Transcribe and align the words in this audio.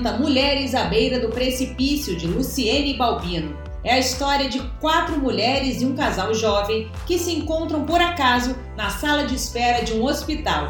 apresenta 0.00 0.12
Mulheres 0.12 0.74
à 0.74 0.84
Beira 0.84 1.20
do 1.20 1.28
Precipício, 1.28 2.16
de 2.16 2.26
Luciene 2.26 2.96
Balbino. 2.96 3.56
É 3.84 3.94
a 3.94 3.98
história 3.98 4.48
de 4.48 4.60
quatro 4.80 5.18
mulheres 5.18 5.80
e 5.80 5.86
um 5.86 5.94
casal 5.94 6.34
jovem 6.34 6.90
que 7.06 7.18
se 7.18 7.32
encontram 7.32 7.84
por 7.84 8.00
acaso 8.00 8.56
na 8.76 8.90
sala 8.90 9.24
de 9.24 9.34
espera 9.34 9.84
de 9.84 9.92
um 9.92 10.04
hospital. 10.04 10.66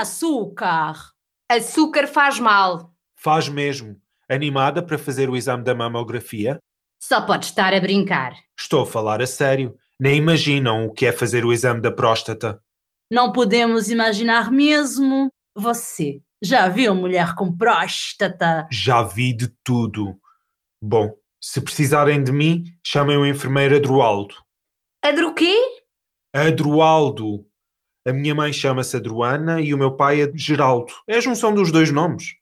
Açúcar. 0.00 0.94
Açúcar 1.50 2.06
faz 2.06 2.38
mal. 2.38 2.92
Faz 3.16 3.48
mesmo. 3.48 3.96
Animada 4.28 4.82
para 4.82 4.98
fazer 4.98 5.30
o 5.30 5.36
exame 5.36 5.62
da 5.62 5.74
mamografia? 5.74 6.58
Só 7.00 7.20
pode 7.20 7.46
estar 7.46 7.72
a 7.72 7.80
brincar. 7.80 8.34
Estou 8.58 8.82
a 8.82 8.86
falar 8.86 9.22
a 9.22 9.26
sério. 9.26 9.76
Nem 9.98 10.16
imaginam 10.16 10.86
o 10.86 10.92
que 10.92 11.06
é 11.06 11.12
fazer 11.12 11.44
o 11.44 11.52
exame 11.52 11.80
da 11.80 11.92
próstata. 11.92 12.60
Não 13.10 13.32
podemos 13.32 13.88
imaginar 13.88 14.50
mesmo. 14.50 15.30
Você 15.56 16.20
já 16.42 16.68
viu 16.68 16.94
mulher 16.94 17.34
com 17.34 17.56
próstata? 17.56 18.66
Já 18.70 19.02
vi 19.02 19.32
de 19.32 19.48
tudo. 19.64 20.18
Bom, 20.82 21.14
se 21.40 21.60
precisarem 21.60 22.22
de 22.22 22.32
mim, 22.32 22.64
chamem 22.84 23.16
o 23.16 23.26
enfermeiro 23.26 23.76
Adroaldo. 23.76 24.34
Adro 25.02 25.32
quê? 25.32 25.56
Adroaldo. 26.34 27.46
A 28.06 28.12
minha 28.12 28.36
mãe 28.36 28.52
chama-se 28.52 28.96
Adroana 28.96 29.60
e 29.60 29.74
o 29.74 29.78
meu 29.78 29.90
pai 29.90 30.22
é 30.22 30.30
Geraldo. 30.32 30.92
É 31.08 31.16
a 31.16 31.20
junção 31.20 31.52
dos 31.52 31.72
dois 31.72 31.90
nomes. 31.90 32.36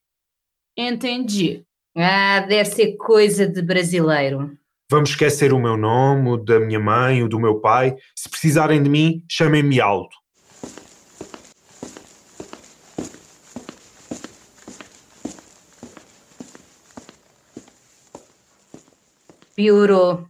Entendi. 0.76 1.64
Ah, 1.96 2.40
deve 2.40 2.66
ser 2.66 2.96
coisa 2.98 3.48
de 3.48 3.62
brasileiro. 3.62 4.58
Vamos 4.90 5.08
esquecer 5.08 5.54
o 5.54 5.58
meu 5.58 5.74
nome, 5.74 6.28
o 6.28 6.36
da 6.36 6.60
minha 6.60 6.78
mãe, 6.78 7.22
o 7.22 7.28
do 7.30 7.40
meu 7.40 7.60
pai. 7.60 7.96
Se 8.14 8.28
precisarem 8.28 8.82
de 8.82 8.90
mim, 8.90 9.24
chamem-me 9.26 9.80
Aldo. 9.80 10.10
Piorou. 19.56 20.26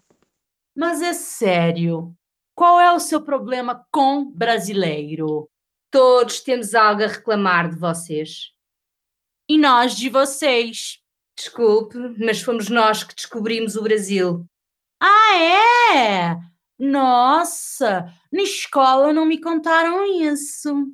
Mas 0.77 1.03
é 1.03 1.13
sério. 1.13 2.15
Qual 2.55 2.81
é 2.81 2.93
o 2.93 3.01
seu 3.01 3.21
problema 3.21 3.85
com 3.91 4.31
brasileiro? 4.31 5.49
Todos 5.91 6.41
temos 6.41 6.75
algo 6.75 7.03
a 7.03 7.09
reclamar 7.09 7.69
de 7.69 7.77
vocês. 7.77 8.53
E 9.49 9.59
nós 9.59 9.97
de 9.97 10.09
vocês. 10.09 11.01
Desculpe, 11.37 11.97
mas 12.19 12.41
fomos 12.41 12.69
nós 12.69 13.03
que 13.03 13.15
descobrimos 13.15 13.75
o 13.75 13.83
Brasil. 13.83 14.47
Ah, 15.01 15.37
é? 15.37 16.37
Nossa, 16.79 18.13
na 18.33 18.43
escola 18.43 19.13
não 19.13 19.27
me 19.27 19.41
contaram 19.41 20.05
isso. 20.23 20.87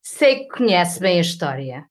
Sei 0.00 0.44
que 0.44 0.56
conhece 0.56 1.00
bem 1.00 1.18
a 1.18 1.22
história. 1.22 1.86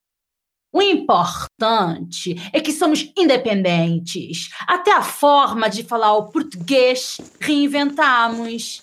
O 0.71 0.81
importante 0.81 2.35
é 2.53 2.59
que 2.59 2.71
somos 2.71 3.11
independentes. 3.17 4.49
Até 4.67 4.91
a 4.91 5.01
forma 5.01 5.69
de 5.69 5.83
falar 5.83 6.13
o 6.15 6.29
português 6.29 7.17
reinventamos. 7.39 8.81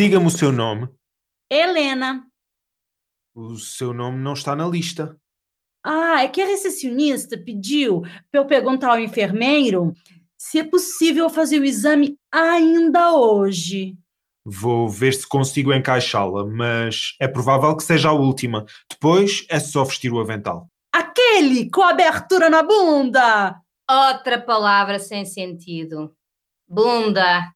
Diga-me 0.00 0.28
o 0.28 0.30
seu 0.30 0.50
nome. 0.50 0.88
Helena. 1.52 2.26
O 3.34 3.58
seu 3.58 3.92
nome 3.92 4.16
não 4.16 4.32
está 4.32 4.56
na 4.56 4.66
lista. 4.66 5.14
Ah, 5.84 6.22
é 6.22 6.28
que 6.28 6.40
a 6.40 6.46
recepcionista 6.46 7.36
pediu 7.36 8.00
para 8.00 8.40
eu 8.40 8.46
perguntar 8.46 8.92
ao 8.92 8.98
enfermeiro 8.98 9.92
se 10.38 10.58
é 10.58 10.64
possível 10.64 11.28
fazer 11.28 11.60
o 11.60 11.66
exame 11.66 12.16
ainda 12.32 13.12
hoje. 13.12 13.94
Vou 14.42 14.88
ver 14.88 15.12
se 15.12 15.28
consigo 15.28 15.70
encaixá-la, 15.70 16.46
mas 16.46 17.14
é 17.20 17.28
provável 17.28 17.76
que 17.76 17.82
seja 17.82 18.08
a 18.08 18.14
última. 18.14 18.64
Depois 18.90 19.44
é 19.50 19.60
só 19.60 19.84
vestir 19.84 20.10
o 20.10 20.18
avental. 20.18 20.66
Aquele 20.94 21.68
com 21.68 21.82
a 21.82 21.90
abertura 21.90 22.48
na 22.48 22.62
bunda! 22.62 23.60
Outra 23.86 24.40
palavra 24.40 24.98
sem 24.98 25.26
sentido. 25.26 26.16
Bunda. 26.66 27.52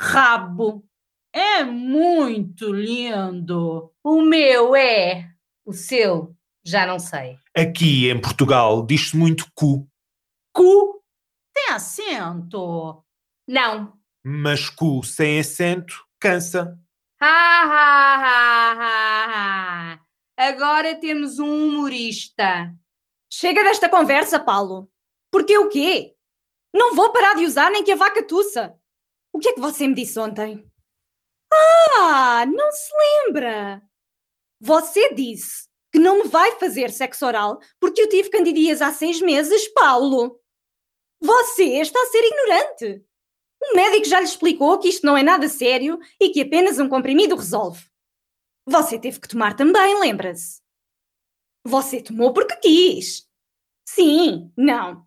Rabo. 0.00 0.88
É 1.32 1.62
muito 1.64 2.72
lindo. 2.72 3.92
O 4.02 4.22
meu 4.22 4.74
é. 4.74 5.30
O 5.64 5.72
seu, 5.72 6.34
já 6.64 6.86
não 6.86 6.98
sei. 6.98 7.36
Aqui 7.56 8.08
em 8.10 8.20
Portugal 8.20 8.84
diz-se 8.84 9.16
muito 9.16 9.46
cu, 9.54 9.86
Cu. 10.52 11.00
Tem 11.54 11.74
acento? 11.74 13.04
Não. 13.48 13.92
mas 14.24 14.68
cu 14.68 15.02
sem 15.04 15.38
acento 15.40 16.04
cansa. 16.20 16.78
Ha, 17.20 17.26
ha, 17.26 18.14
ha, 18.16 18.72
ha, 18.72 19.94
ha. 19.94 20.00
Agora 20.36 20.94
temos 20.96 21.38
um 21.38 21.68
humorista. 21.68 22.74
Chega 23.32 23.62
desta 23.62 23.88
conversa, 23.88 24.40
Paulo. 24.40 24.90
Porque 25.30 25.56
o 25.58 25.68
quê? 25.68 26.14
Não 26.74 26.94
vou 26.94 27.12
parar 27.12 27.34
de 27.34 27.44
usar 27.44 27.70
nem 27.70 27.84
que 27.84 27.92
a 27.92 27.96
vaca 27.96 28.22
tussa. 28.26 28.74
O 29.32 29.38
que 29.38 29.48
é 29.50 29.52
que 29.52 29.60
você 29.60 29.86
me 29.86 29.94
disse 29.94 30.18
ontem? 30.18 30.64
Ah, 31.52 32.44
não 32.46 32.70
se 32.72 32.90
lembra. 33.26 33.82
Você 34.60 35.14
disse 35.14 35.68
que 35.92 35.98
não 35.98 36.22
me 36.22 36.28
vai 36.28 36.52
fazer 36.58 36.90
sexo 36.90 37.26
oral 37.26 37.60
porque 37.80 38.02
eu 38.02 38.08
tive 38.08 38.30
candidias 38.30 38.82
há 38.82 38.92
seis 38.92 39.20
meses, 39.20 39.68
Paulo. 39.74 40.40
Você 41.20 41.64
está 41.80 42.00
a 42.00 42.06
ser 42.06 42.22
ignorante. 42.24 43.04
O 43.62 43.76
médico 43.76 44.06
já 44.06 44.20
lhe 44.20 44.26
explicou 44.26 44.78
que 44.78 44.88
isto 44.88 45.06
não 45.06 45.16
é 45.16 45.22
nada 45.22 45.48
sério 45.48 45.98
e 46.20 46.30
que 46.30 46.42
apenas 46.42 46.78
um 46.78 46.88
comprimido 46.88 47.36
resolve. 47.36 47.86
Você 48.66 48.98
teve 48.98 49.20
que 49.20 49.28
tomar 49.28 49.54
também, 49.56 49.98
lembra-se? 50.00 50.60
Você 51.64 52.02
tomou 52.02 52.32
porque 52.32 52.56
quis. 52.56 53.28
Sim, 53.86 54.52
não. 54.56 55.06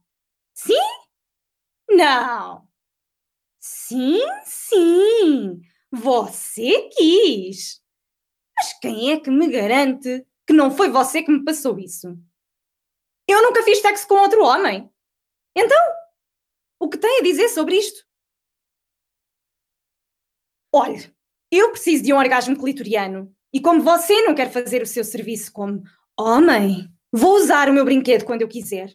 Sim? 0.53 0.79
Não. 1.89 2.67
Sim, 3.59 4.19
sim. 4.45 5.61
Você 5.93 6.89
quis. 6.89 7.79
Mas 8.57 8.73
quem 8.79 9.11
é 9.11 9.19
que 9.19 9.29
me 9.29 9.47
garante 9.47 10.25
que 10.47 10.53
não 10.53 10.75
foi 10.75 10.89
você 10.89 11.21
que 11.21 11.31
me 11.31 11.43
passou 11.43 11.77
isso? 11.77 12.17
Eu 13.27 13.43
nunca 13.43 13.61
fiz 13.61 13.79
sexo 13.79 14.07
com 14.07 14.15
outro 14.15 14.43
homem. 14.43 14.89
Então, 15.55 15.77
o 16.79 16.89
que 16.89 16.97
tem 16.97 17.19
a 17.19 17.23
dizer 17.23 17.47
sobre 17.49 17.77
isto? 17.77 18.03
Olhe, 20.73 21.13
eu 21.51 21.71
preciso 21.71 22.03
de 22.03 22.11
um 22.11 22.17
orgasmo 22.17 22.57
clitoriano 22.57 23.33
e 23.53 23.61
como 23.61 23.83
você 23.83 24.23
não 24.23 24.33
quer 24.33 24.51
fazer 24.51 24.81
o 24.81 24.87
seu 24.87 25.03
serviço 25.03 25.53
como 25.53 25.83
homem, 26.19 26.91
vou 27.11 27.35
usar 27.35 27.69
o 27.69 27.73
meu 27.73 27.85
brinquedo 27.85 28.25
quando 28.25 28.41
eu 28.41 28.47
quiser. 28.47 28.91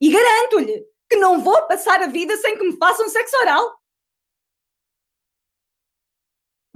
E 0.00 0.10
garanto-lhe 0.10 0.84
que 1.08 1.16
não 1.16 1.40
vou 1.40 1.66
passar 1.68 2.02
a 2.02 2.08
vida 2.08 2.36
sem 2.36 2.58
que 2.58 2.64
me 2.64 2.76
façam 2.76 3.08
sexo 3.08 3.36
oral. 3.36 3.80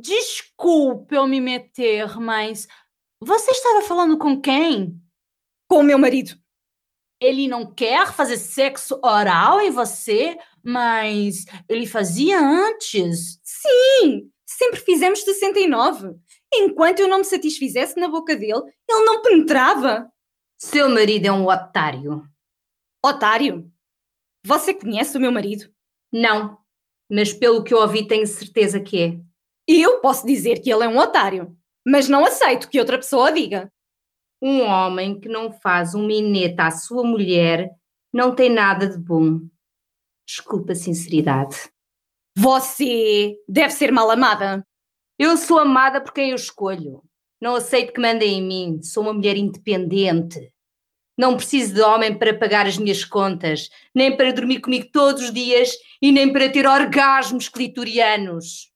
Desculpe 0.00 1.14
eu 1.14 1.26
me 1.26 1.40
meter, 1.40 2.18
mas 2.18 2.66
você 3.22 3.50
estava 3.50 3.82
falando 3.82 4.16
com 4.16 4.40
quem? 4.40 4.98
Com 5.68 5.80
o 5.80 5.82
meu 5.82 5.98
marido. 5.98 6.34
Ele 7.20 7.46
não 7.46 7.70
quer 7.70 8.12
fazer 8.12 8.38
sexo 8.38 8.98
oral 9.04 9.60
em 9.60 9.70
você, 9.70 10.38
mas 10.64 11.44
ele 11.68 11.86
fazia 11.86 12.40
antes. 12.40 13.38
Sim, 13.44 14.30
sempre 14.46 14.80
fizemos 14.80 15.22
69. 15.22 16.14
Enquanto 16.52 17.00
eu 17.00 17.08
não 17.08 17.18
me 17.18 17.24
satisfizesse 17.24 18.00
na 18.00 18.08
boca 18.08 18.34
dele, 18.34 18.62
ele 18.88 19.04
não 19.04 19.20
penetrava. 19.20 20.10
Seu 20.56 20.88
marido 20.88 21.26
é 21.26 21.32
um 21.32 21.46
otário. 21.46 22.26
Otário. 23.04 23.70
Você 24.44 24.72
conhece 24.72 25.16
o 25.18 25.20
meu 25.20 25.30
marido? 25.30 25.70
Não. 26.10 26.58
Mas 27.10 27.34
pelo 27.34 27.62
que 27.62 27.74
eu 27.74 27.78
ouvi, 27.78 28.06
tenho 28.06 28.26
certeza 28.26 28.80
que 28.80 28.98
é. 28.98 29.29
Eu 29.72 30.00
posso 30.00 30.26
dizer 30.26 30.60
que 30.60 30.68
ele 30.68 30.82
é 30.82 30.88
um 30.88 30.98
otário, 30.98 31.56
mas 31.86 32.08
não 32.08 32.24
aceito 32.24 32.68
que 32.68 32.80
outra 32.80 32.96
pessoa 32.98 33.30
diga. 33.30 33.72
Um 34.42 34.62
homem 34.62 35.20
que 35.20 35.28
não 35.28 35.52
faz 35.52 35.94
um 35.94 36.04
mineta 36.04 36.64
à 36.64 36.70
sua 36.72 37.04
mulher 37.04 37.70
não 38.12 38.34
tem 38.34 38.50
nada 38.50 38.88
de 38.88 38.98
bom. 38.98 39.38
Desculpa 40.26 40.72
a 40.72 40.74
sinceridade. 40.74 41.70
Você 42.36 43.36
deve 43.48 43.72
ser 43.72 43.92
mal 43.92 44.10
amada. 44.10 44.66
Eu 45.16 45.36
sou 45.36 45.60
amada 45.60 46.00
por 46.00 46.12
quem 46.12 46.30
eu 46.30 46.36
escolho. 46.36 47.04
Não 47.40 47.54
aceito 47.54 47.92
que 47.92 48.00
mandem 48.00 48.38
em 48.38 48.42
mim. 48.42 48.82
Sou 48.82 49.04
uma 49.04 49.12
mulher 49.12 49.36
independente. 49.36 50.52
Não 51.16 51.36
preciso 51.36 51.74
de 51.74 51.80
homem 51.80 52.18
para 52.18 52.36
pagar 52.36 52.66
as 52.66 52.76
minhas 52.76 53.04
contas, 53.04 53.68
nem 53.94 54.16
para 54.16 54.32
dormir 54.32 54.60
comigo 54.60 54.88
todos 54.90 55.22
os 55.22 55.32
dias 55.32 55.70
e 56.02 56.10
nem 56.10 56.32
para 56.32 56.50
ter 56.50 56.66
orgasmos 56.66 57.48
clitorianos. 57.48 58.69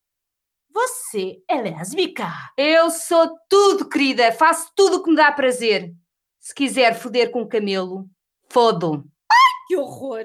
Você 0.74 1.36
é 1.48 1.62
lésbica? 1.62 2.26
Eu 2.58 2.90
sou 2.90 3.30
tudo, 3.48 3.88
querida, 3.88 4.32
faço 4.32 4.72
tudo 4.74 4.96
o 4.96 5.04
que 5.04 5.10
me 5.10 5.16
dá 5.16 5.30
prazer. 5.30 5.92
Se 6.40 6.52
quiser 6.52 6.98
foder 6.98 7.30
com 7.30 7.42
um 7.42 7.48
camelo, 7.48 8.06
fodo. 8.50 9.04
Que 9.68 9.76
horror! 9.76 10.24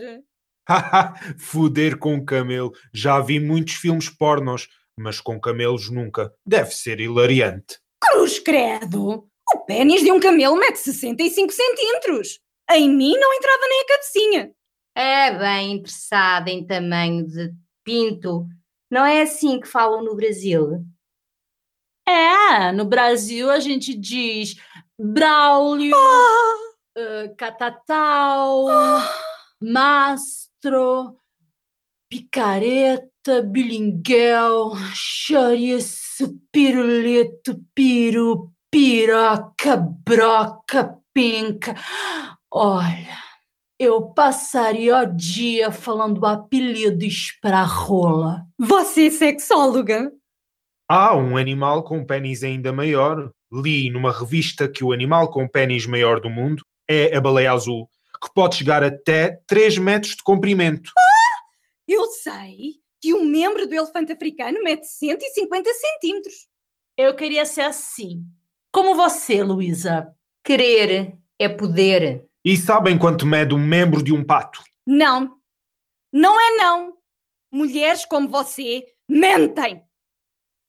Foder 1.40 1.98
com 1.98 2.16
um 2.16 2.26
camelo. 2.26 2.72
Já 2.94 3.20
vi 3.20 3.40
muitos 3.40 3.76
filmes 3.76 4.10
pornos, 4.10 4.68
mas 4.98 5.22
com 5.22 5.40
camelos 5.40 5.90
nunca. 5.90 6.34
Deve 6.46 6.72
ser 6.72 7.00
hilariante. 7.00 7.80
Cruz 8.02 8.40
credo! 8.40 9.30
O 9.54 9.60
pênis 9.66 10.02
de 10.02 10.12
um 10.12 10.20
camelo 10.20 10.58
mede 10.58 10.80
65 10.80 11.54
centímetros. 11.54 12.40
Em 12.72 12.90
mim 12.90 13.18
não 13.18 13.34
entrava 13.34 13.68
nem 13.68 13.82
a 13.82 13.88
cabecinha. 13.88 14.52
É 14.96 15.38
bem 15.38 15.74
interessada 15.74 16.50
em 16.50 16.66
tamanho 16.66 17.26
de 17.26 17.52
pinto. 17.84 18.48
Não 18.90 19.06
é 19.06 19.22
assim 19.22 19.60
que 19.60 19.68
falam 19.68 20.04
no 20.04 20.16
Brasil? 20.16 20.84
É, 22.08 22.72
no 22.72 22.86
Brasil 22.86 23.52
a 23.52 23.60
gente 23.60 23.94
diz 23.94 24.56
Braulio, 24.98 25.96
uh, 25.96 27.36
Catatal, 27.38 28.66
Mastro, 29.62 31.20
Picareta, 32.10 33.44
Bilinguel, 33.44 34.72
Chouriço, 34.96 36.42
Pirulito, 36.52 37.64
Piru, 37.76 38.52
Piroca, 38.72 39.78
Broca, 39.78 41.00
Pinca. 41.14 41.76
Olha, 42.52 43.29
eu 43.80 44.10
passaria 44.10 44.98
o 44.98 45.06
dia 45.06 45.72
falando 45.72 46.26
apelidos 46.26 47.38
pra 47.42 47.64
rola. 47.64 48.46
Você 48.60 49.08
é 49.08 49.10
sexóloga? 49.10 50.12
Há 50.86 51.16
um 51.16 51.38
animal 51.38 51.84
com 51.84 52.06
pênis 52.06 52.44
ainda 52.44 52.74
maior. 52.74 53.32
Li 53.52 53.90
numa 53.90 54.12
revista 54.12 54.68
que 54.68 54.84
o 54.84 54.92
animal 54.92 55.32
com 55.32 55.48
pênis 55.48 55.86
maior 55.86 56.20
do 56.20 56.30
mundo 56.30 56.62
é 56.90 57.16
a 57.16 57.22
baleia 57.22 57.54
azul, 57.54 57.90
que 58.22 58.32
pode 58.34 58.58
chegar 58.58 58.84
até 58.84 59.40
3 59.48 59.78
metros 59.78 60.16
de 60.16 60.24
comprimento. 60.24 60.92
Eu 61.88 62.06
sei 62.06 62.74
que 63.02 63.14
um 63.14 63.24
membro 63.24 63.66
do 63.66 63.74
elefante 63.74 64.12
africano 64.12 64.62
mede 64.62 64.86
150 64.86 65.70
centímetros. 65.74 66.48
Eu 66.98 67.16
queria 67.16 67.46
ser 67.46 67.62
assim. 67.62 68.24
Como 68.74 68.94
você, 68.94 69.42
Luísa. 69.42 70.14
Querer 70.44 71.18
é 71.40 71.48
poder. 71.48 72.29
E 72.44 72.56
sabem 72.56 72.98
quanto 72.98 73.26
mede 73.26 73.54
um 73.54 73.60
membro 73.60 74.02
de 74.02 74.14
um 74.14 74.24
pato? 74.24 74.64
Não. 74.88 75.38
Não 76.12 76.40
é 76.40 76.56
não. 76.58 76.98
Mulheres 77.52 78.06
como 78.06 78.30
você 78.30 78.86
mentem. 79.08 79.84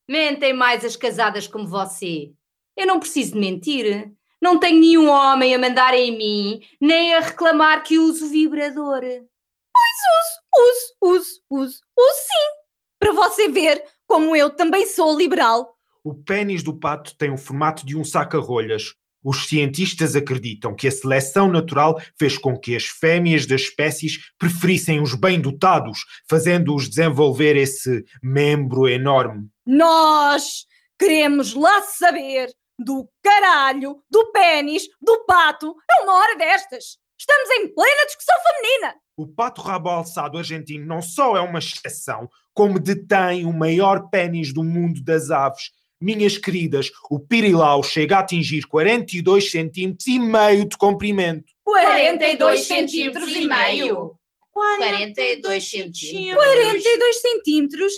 Mentem 0.09 0.53
mais 0.53 0.85
as 0.85 0.97
casadas 0.97 1.47
como 1.47 1.69
você. 1.69 2.33
Eu 2.77 2.87
não 2.87 2.99
preciso 2.99 3.35
de 3.35 3.39
mentir. 3.39 4.13
Não 4.43 4.59
tenho 4.59 4.81
nenhum 4.81 5.09
homem 5.09 5.55
a 5.55 5.59
mandar 5.59 5.95
em 5.95 6.17
mim, 6.17 6.67
nem 6.81 7.15
a 7.15 7.21
reclamar 7.21 7.85
que 7.85 7.99
uso 7.99 8.29
vibrador. 8.29 9.03
Uso, 9.05 10.95
uso, 11.03 11.41
uso, 11.51 11.81
uso 11.97 12.15
sim. 12.15 12.61
Para 12.99 13.13
você 13.13 13.49
ver 13.49 13.85
como 14.07 14.35
eu 14.35 14.51
também 14.51 14.87
sou 14.87 15.17
liberal. 15.17 15.77
O 16.03 16.15
pênis 16.15 16.63
do 16.63 16.75
pato 16.75 17.15
tem 17.17 17.31
o 17.31 17.37
formato 17.37 17.85
de 17.85 17.97
um 17.97 18.03
saca-rolhas. 18.03 18.95
Os 19.23 19.49
cientistas 19.49 20.17
acreditam 20.17 20.75
que 20.75 20.89
a 20.89 20.91
seleção 20.91 21.51
natural 21.51 22.01
fez 22.19 22.39
com 22.39 22.59
que 22.59 22.75
as 22.75 22.85
fêmeas 22.85 23.47
das 23.47 23.63
espécies 23.63 24.19
preferissem 24.39 25.01
os 25.01 25.15
bem-dotados, 25.15 26.01
fazendo-os 26.29 26.89
desenvolver 26.89 27.57
esse 27.57 28.05
membro 28.23 28.89
enorme. 28.89 29.49
Nós 29.67 30.65
queremos 30.99 31.55
lá 31.55 31.83
saber 31.83 32.49
do 32.79 33.07
caralho, 33.23 34.03
do 34.11 34.33
pênis, 34.33 34.85
do 35.01 35.25
pato, 35.27 35.75
a 35.91 36.03
uma 36.03 36.15
hora 36.15 36.37
destas. 36.37 36.99
Estamos 37.19 37.51
em 37.51 37.75
plena 37.75 38.07
discussão 38.07 38.37
feminina. 38.43 38.95
O 39.15 39.27
pato 39.27 39.61
rabo 39.61 39.91
alçado 39.91 40.39
argentino 40.39 40.87
não 40.87 41.03
só 41.03 41.37
é 41.37 41.41
uma 41.41 41.59
exceção, 41.59 42.27
como 42.55 42.81
detém 42.81 43.45
o 43.45 43.53
maior 43.53 44.09
pênis 44.09 44.55
do 44.55 44.65
mundo 44.65 45.05
das 45.05 45.31
aves. 45.31 45.71
Minhas 46.03 46.39
queridas, 46.39 46.91
o 47.11 47.21
pirilau 47.21 47.83
chega 47.83 48.17
a 48.17 48.21
atingir 48.21 48.63
42 48.63 49.51
centímetros 49.51 50.07
e 50.07 50.19
meio 50.19 50.67
de 50.67 50.75
comprimento. 50.79 51.45
42 51.63 52.61
centímetros 52.65 53.31
e 53.37 53.47
meio. 53.47 54.13
42 54.51 55.71
centímetros. 55.71 56.45
42 56.47 57.21
centímetros. 57.21 57.93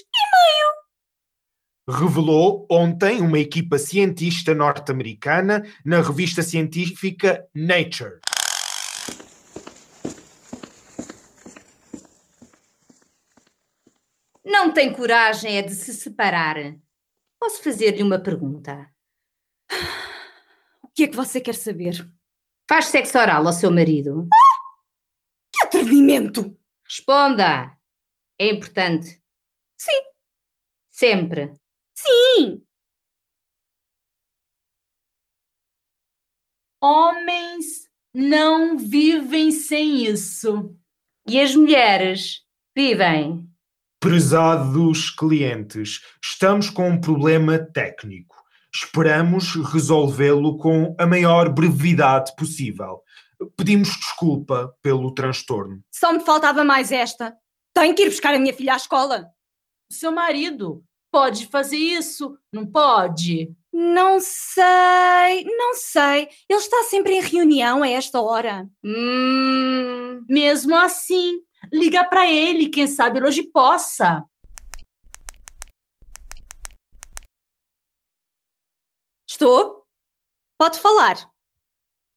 Revelou 1.89 2.67
ontem 2.69 3.21
uma 3.21 3.39
equipa 3.39 3.79
cientista 3.79 4.53
norte-americana 4.53 5.65
na 5.85 6.01
revista 6.03 6.43
científica 6.43 7.47
Nature. 7.55 8.19
Não 14.45 14.73
tem 14.73 14.93
coragem 14.93 15.57
é 15.57 15.63
de 15.63 15.75
se 15.75 15.95
separar. 15.95 16.57
Posso 17.43 17.61
fazer-lhe 17.61 18.05
uma 18.05 18.23
pergunta? 18.23 18.89
O 20.81 20.89
que 20.95 21.03
é 21.03 21.09
que 21.09 21.17
você 21.17 21.41
quer 21.41 21.57
saber? 21.57 22.09
Faz 22.71 22.85
sexo 22.85 23.19
oral 23.19 23.45
ao 23.45 23.53
seu 23.53 23.69
marido? 23.69 24.29
Que 25.53 25.67
atrevimento! 25.67 26.57
Responda! 26.85 27.77
É 28.39 28.47
importante. 28.49 29.21
Sim. 29.77 30.03
Sempre. 30.89 31.53
Sim! 31.99 32.65
Homens 36.81 37.91
não 38.15 38.79
vivem 38.79 39.51
sem 39.51 40.05
isso. 40.05 40.79
E 41.27 41.41
as 41.41 41.57
mulheres 41.57 42.47
vivem. 42.73 43.52
Prezados 44.03 45.11
clientes, 45.11 46.01
estamos 46.21 46.69
com 46.69 46.89
um 46.89 47.01
problema 47.01 47.57
técnico. 47.57 48.35
Esperamos 48.75 49.55
resolvê-lo 49.73 50.59
com 50.59 50.93
a 50.99 51.07
maior 51.07 51.49
brevidade 51.49 52.35
possível. 52.35 53.01
Pedimos 53.57 53.91
desculpa 53.91 54.75
pelo 54.83 55.15
transtorno. 55.15 55.85
Só 55.95 56.13
me 56.13 56.19
faltava 56.19 56.65
mais 56.65 56.91
esta. 56.91 57.33
Tenho 57.73 57.95
que 57.95 58.03
ir 58.03 58.11
buscar 58.11 58.35
a 58.35 58.41
minha 58.41 58.53
filha 58.53 58.73
à 58.73 58.77
escola. 58.77 59.29
O 59.89 59.95
seu 59.95 60.11
marido 60.11 60.83
pode 61.09 61.47
fazer 61.47 61.77
isso, 61.77 62.37
não 62.53 62.67
pode? 62.67 63.55
Não 63.73 64.19
sei, 64.21 65.45
não 65.45 65.75
sei. 65.75 66.29
Ele 66.51 66.59
está 66.59 66.83
sempre 66.91 67.13
em 67.13 67.23
reunião 67.23 67.85
a 67.85 67.89
esta 67.89 68.21
hora. 68.21 68.69
Hum, 68.85 70.25
Mesmo 70.29 70.75
assim, 70.75 71.39
liga 71.71 72.05
para 72.05 72.27
ele, 72.27 72.69
quem 72.69 72.87
sabe 72.87 73.19
ele 73.19 73.27
hoje 73.27 73.43
possa. 73.43 74.25
Estou? 79.29 79.87
Pode 80.59 80.79
falar. 80.79 81.31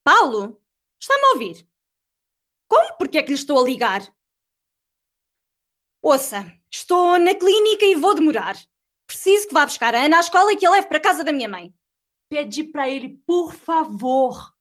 Paulo, 0.04 0.62
está-me 1.00 1.24
a 1.26 1.30
ouvir? 1.32 1.68
Como? 2.68 2.98
Porque 2.98 3.18
é 3.18 3.24
que 3.24 3.30
lhe 3.30 3.36
estou 3.36 3.60
a 3.60 3.64
ligar? 3.64 4.02
Ouça, 6.02 6.46
estou 6.70 7.18
na 7.18 7.34
clínica 7.34 7.86
e 7.86 7.96
vou 7.96 8.14
demorar. 8.14 8.56
Preciso 9.08 9.48
que 9.48 9.54
vá 9.54 9.66
buscar 9.66 9.96
a 9.96 10.06
Ana 10.06 10.18
à 10.18 10.20
escola 10.20 10.54
e 10.54 10.58
que 10.58 10.66
a 10.66 10.72
leve 10.72 10.88
para 10.88 10.98
a 10.98 11.02
casa 11.02 11.24
da 11.24 11.32
minha 11.32 11.50
mãe. 11.50 11.74
Pede 12.30 12.64
para 12.64 12.90
ele, 12.90 13.18
por 13.26 13.54
favor. 13.54 14.54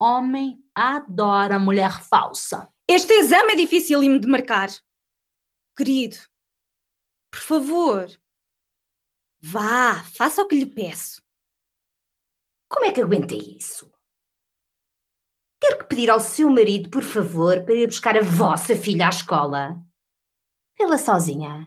Homem 0.00 0.64
adora 0.74 1.58
mulher 1.58 2.02
falsa. 2.02 2.71
Este 2.94 3.14
exame 3.14 3.54
é 3.54 3.56
dificílimo 3.56 4.20
de 4.20 4.28
marcar. 4.28 4.68
Querido, 5.74 6.18
por 7.30 7.40
favor, 7.40 8.06
vá, 9.40 10.04
faça 10.14 10.42
o 10.42 10.46
que 10.46 10.56
lhe 10.56 10.66
peço. 10.66 11.22
como 12.68 12.84
é 12.84 12.92
que 12.92 13.00
aguenta 13.00 13.34
isso? 13.34 13.90
Ter 15.58 15.78
que 15.78 15.84
pedir 15.84 16.10
ao 16.10 16.20
seu 16.20 16.50
marido, 16.50 16.90
por 16.90 17.02
favor, 17.02 17.64
para 17.64 17.74
ir 17.74 17.86
buscar 17.86 18.14
a 18.14 18.22
vossa 18.22 18.76
filha 18.76 19.06
à 19.06 19.08
escola. 19.08 19.82
Ela 20.78 20.98
sozinha. 20.98 21.66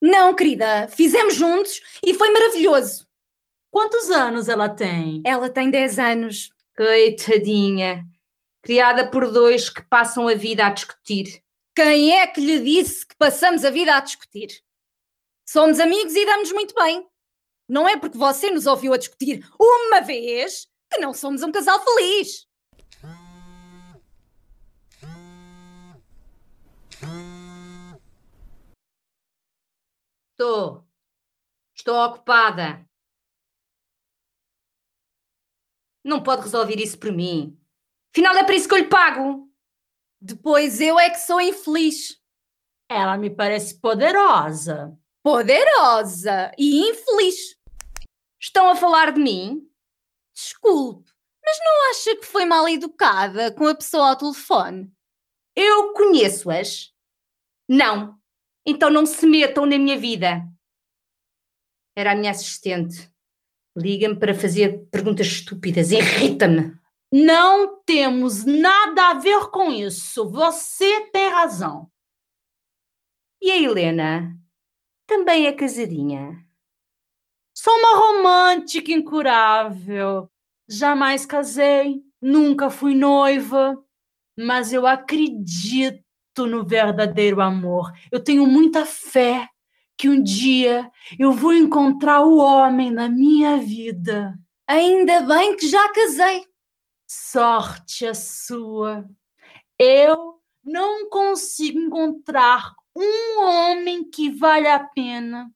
Não, 0.00 0.34
querida, 0.34 0.88
fizemos 0.88 1.34
juntos 1.34 1.78
e 2.02 2.14
foi 2.14 2.30
maravilhoso. 2.30 3.06
Quantos 3.70 4.10
anos 4.10 4.48
ela 4.48 4.70
tem? 4.70 5.20
Ela 5.26 5.50
tem 5.50 5.70
10 5.70 5.98
anos. 5.98 6.50
Coitadinha 6.74 8.13
criada 8.64 9.10
por 9.10 9.30
dois 9.30 9.68
que 9.68 9.82
passam 9.82 10.26
a 10.26 10.34
vida 10.34 10.66
a 10.66 10.70
discutir. 10.70 11.44
Quem 11.76 12.18
é 12.18 12.26
que 12.26 12.40
lhe 12.40 12.60
disse 12.60 13.06
que 13.06 13.14
passamos 13.16 13.62
a 13.62 13.70
vida 13.70 13.94
a 13.94 14.00
discutir? 14.00 14.64
Somos 15.46 15.78
amigos 15.78 16.14
e 16.14 16.24
damos 16.24 16.50
muito 16.50 16.74
bem. 16.74 17.06
Não 17.68 17.86
é 17.86 17.98
porque 17.98 18.16
você 18.16 18.50
nos 18.50 18.66
ouviu 18.66 18.94
a 18.94 18.96
discutir 18.96 19.46
uma 19.60 20.00
vez 20.00 20.66
que 20.90 20.98
não 20.98 21.12
somos 21.12 21.42
um 21.42 21.52
casal 21.52 21.78
feliz. 21.84 22.48
Estou. 30.30 30.86
Estou 31.76 31.96
ocupada. 31.96 32.88
Não 36.02 36.22
pode 36.22 36.42
resolver 36.42 36.76
isso 36.76 36.98
por 36.98 37.12
mim. 37.12 37.58
Afinal, 38.14 38.36
é 38.36 38.44
para 38.44 38.54
isso 38.54 38.68
que 38.68 38.74
eu 38.74 38.78
lhe 38.78 38.86
pago. 38.86 39.50
Depois 40.20 40.80
eu 40.80 41.00
é 41.00 41.10
que 41.10 41.16
sou 41.16 41.40
infeliz. 41.40 42.16
Ela 42.88 43.18
me 43.18 43.28
parece 43.28 43.80
poderosa. 43.80 44.96
Poderosa 45.20 46.52
e 46.56 46.90
infeliz. 46.90 47.56
Estão 48.40 48.70
a 48.70 48.76
falar 48.76 49.10
de 49.10 49.20
mim? 49.20 49.68
Desculpe, 50.32 51.10
mas 51.44 51.58
não 51.64 51.90
acha 51.90 52.16
que 52.16 52.24
foi 52.24 52.44
mal 52.44 52.68
educada 52.68 53.50
com 53.50 53.66
a 53.66 53.74
pessoa 53.74 54.10
ao 54.10 54.16
telefone? 54.16 54.92
Eu 55.56 55.92
conheço-as? 55.92 56.92
Não. 57.68 58.16
Então 58.64 58.90
não 58.90 59.06
se 59.06 59.26
metam 59.26 59.66
na 59.66 59.76
minha 59.76 59.98
vida. 59.98 60.40
Era 61.96 62.12
a 62.12 62.14
minha 62.14 62.30
assistente. 62.30 63.10
Liga-me 63.76 64.16
para 64.16 64.34
fazer 64.34 64.86
perguntas 64.92 65.26
estúpidas. 65.26 65.90
Irrita-me. 65.90 66.78
Não 67.16 67.80
temos 67.86 68.44
nada 68.44 69.10
a 69.10 69.14
ver 69.14 69.48
com 69.52 69.70
isso. 69.70 70.28
Você 70.30 71.02
tem 71.12 71.28
razão. 71.28 71.88
E 73.40 73.52
a 73.52 73.56
Helena? 73.56 74.36
Também 75.06 75.46
é 75.46 75.52
casadinha. 75.52 76.44
Sou 77.56 77.72
uma 77.72 77.98
romântica 77.98 78.90
incurável. 78.90 80.28
Jamais 80.68 81.24
casei, 81.24 82.02
nunca 82.20 82.68
fui 82.68 82.96
noiva, 82.96 83.80
mas 84.36 84.72
eu 84.72 84.84
acredito 84.84 86.02
no 86.36 86.66
verdadeiro 86.66 87.40
amor. 87.40 87.92
Eu 88.10 88.18
tenho 88.18 88.44
muita 88.44 88.84
fé 88.84 89.48
que 89.96 90.08
um 90.08 90.20
dia 90.20 90.90
eu 91.16 91.30
vou 91.30 91.54
encontrar 91.54 92.22
o 92.22 92.38
homem 92.38 92.90
na 92.90 93.08
minha 93.08 93.56
vida. 93.58 94.34
Ainda 94.66 95.20
bem 95.20 95.56
que 95.56 95.68
já 95.68 95.88
casei. 95.92 96.52
Sorte 97.16 98.06
a 98.06 98.12
sua. 98.12 99.08
Eu 99.78 100.42
não 100.64 101.08
consigo 101.08 101.78
encontrar 101.78 102.74
um 102.94 103.40
homem 103.40 104.10
que 104.10 104.30
vale 104.30 104.66
a 104.66 104.80
pena. 104.80 105.48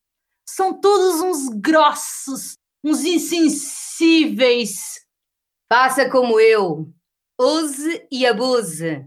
São 0.48 0.80
todos 0.80 1.20
uns 1.20 1.48
grossos, 1.60 2.56
uns 2.84 3.04
insensíveis. 3.04 5.04
Faça 5.68 6.08
como 6.08 6.38
eu. 6.38 6.94
Use 7.36 8.06
e 8.08 8.24
abuse. 8.24 9.04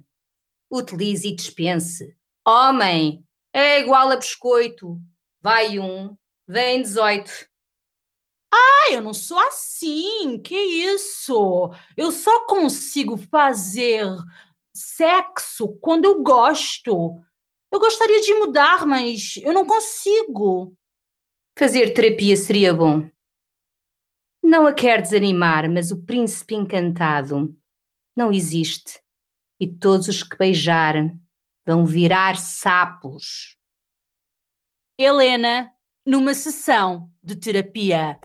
Utilize 0.69 1.25
e 1.25 1.35
dispense. 1.35 2.17
Homem 2.45 3.25
é 3.53 3.79
igual 3.79 4.11
a 4.11 4.17
biscoito. 4.17 4.99
Vai 5.41 5.79
um, 5.79 6.17
vem 6.45 6.81
18. 6.81 7.49
Ah, 8.53 8.91
eu 8.91 9.01
não 9.01 9.13
sou 9.13 9.39
assim. 9.39 10.39
Que 10.39 10.55
isso? 10.55 11.71
Eu 11.95 12.11
só 12.11 12.45
consigo 12.45 13.17
fazer 13.17 14.05
sexo 14.73 15.69
quando 15.79 16.05
eu 16.05 16.21
gosto. 16.21 17.21
Eu 17.71 17.79
gostaria 17.79 18.21
de 18.21 18.33
mudar, 18.33 18.85
mas 18.85 19.37
eu 19.37 19.53
não 19.53 19.65
consigo. 19.65 20.75
Fazer 21.57 21.93
terapia 21.93 22.35
seria 22.35 22.73
bom. 22.73 23.09
Não 24.43 24.65
a 24.65 24.73
quer 24.73 25.01
desanimar, 25.01 25.69
mas 25.69 25.91
o 25.91 26.03
príncipe 26.03 26.55
encantado 26.55 27.55
não 28.15 28.31
existe. 28.31 28.99
E 29.59 29.67
todos 29.67 30.07
os 30.07 30.23
que 30.23 30.35
beijar 30.35 30.95
vão 31.65 31.85
virar 31.85 32.37
sapos. 32.37 33.55
Helena, 34.97 35.71
numa 36.05 36.33
sessão 36.33 37.11
de 37.23 37.35
terapia. 37.35 38.19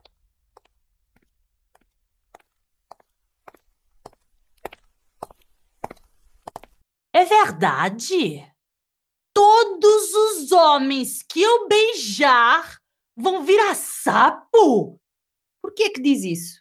Verdade? 7.27 8.47
Todos 9.35 10.15
os 10.15 10.53
homens 10.53 11.23
que 11.23 11.43
eu 11.43 11.69
beijar 11.69 12.79
vão 13.15 13.45
virar 13.45 13.75
sapo? 13.75 14.99
Por 15.63 15.75
que 15.75 15.91
que 15.91 16.01
diz 16.01 16.25
isso? 16.25 16.61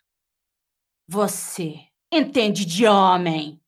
Você 1.08 1.80
entende 2.12 2.66
de 2.66 2.86
homem. 2.86 3.62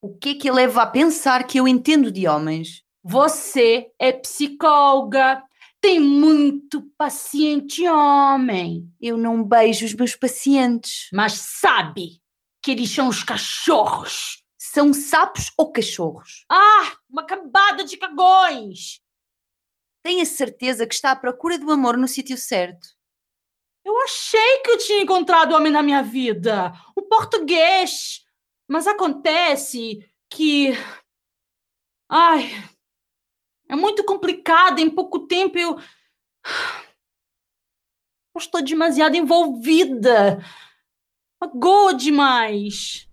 O 0.00 0.16
que 0.16 0.36
que 0.36 0.50
leva 0.50 0.82
a 0.82 0.86
pensar 0.86 1.44
que 1.44 1.58
eu 1.58 1.66
entendo 1.66 2.12
de 2.12 2.28
homens? 2.28 2.84
Você 3.02 3.90
é 3.98 4.12
psicóloga. 4.12 5.42
Tem 5.80 6.00
muito 6.00 6.82
paciente 6.96 7.86
homem. 7.86 8.90
Eu 9.00 9.16
não 9.16 9.42
beijo 9.42 9.84
os 9.84 9.94
meus 9.94 10.14
pacientes. 10.14 11.08
Mas 11.12 11.32
sabe 11.34 12.20
que 12.62 12.70
eles 12.70 12.90
são 12.90 13.08
os 13.08 13.22
cachorros. 13.22 14.44
São 14.76 14.92
sapos 14.92 15.50
ou 15.56 15.72
cachorros? 15.72 16.44
Ah, 16.50 16.98
uma 17.08 17.24
cambada 17.24 17.82
de 17.82 17.96
cagões. 17.96 19.00
Tenha 20.02 20.26
certeza 20.26 20.86
que 20.86 20.92
está 20.92 21.12
à 21.12 21.16
procura 21.16 21.58
do 21.58 21.70
amor 21.70 21.96
no 21.96 22.06
sítio 22.06 22.36
certo. 22.36 22.86
Eu 23.82 23.98
achei 24.02 24.58
que 24.58 24.72
eu 24.72 24.76
tinha 24.76 25.00
encontrado 25.00 25.52
o 25.52 25.56
homem 25.56 25.72
na 25.72 25.82
minha 25.82 26.02
vida, 26.02 26.74
o 26.94 27.00
português. 27.00 28.22
Mas 28.68 28.86
acontece 28.86 30.06
que. 30.28 30.72
Ai. 32.06 32.50
É 33.70 33.74
muito 33.74 34.04
complicado, 34.04 34.78
em 34.78 34.90
pouco 34.90 35.26
tempo 35.26 35.56
eu. 35.56 35.78
Eu 38.34 38.38
estou 38.38 38.62
demasiado 38.62 39.16
envolvida. 39.16 40.38
Magoa 41.40 41.94
demais. 41.94 43.08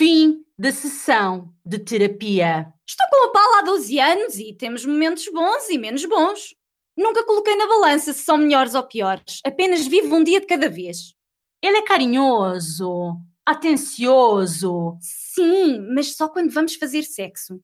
Fim 0.00 0.46
da 0.58 0.72
sessão 0.72 1.52
de 1.62 1.78
terapia. 1.78 2.72
Estou 2.88 3.06
com 3.10 3.26
a 3.26 3.32
Paula 3.32 3.58
há 3.58 3.62
12 3.64 4.00
anos 4.00 4.38
e 4.38 4.54
temos 4.54 4.86
momentos 4.86 5.28
bons 5.30 5.68
e 5.68 5.76
menos 5.76 6.06
bons. 6.06 6.54
Nunca 6.96 7.22
coloquei 7.22 7.54
na 7.54 7.66
balança 7.66 8.14
se 8.14 8.22
são 8.22 8.38
melhores 8.38 8.74
ou 8.74 8.82
piores. 8.82 9.42
Apenas 9.44 9.86
vivo 9.86 10.16
um 10.16 10.24
dia 10.24 10.40
de 10.40 10.46
cada 10.46 10.70
vez. 10.70 11.14
Ele 11.62 11.76
é 11.76 11.82
carinhoso, 11.82 13.14
atencioso. 13.44 14.96
Sim, 15.02 15.80
mas 15.94 16.16
só 16.16 16.30
quando 16.30 16.50
vamos 16.50 16.76
fazer 16.76 17.02
sexo. 17.02 17.60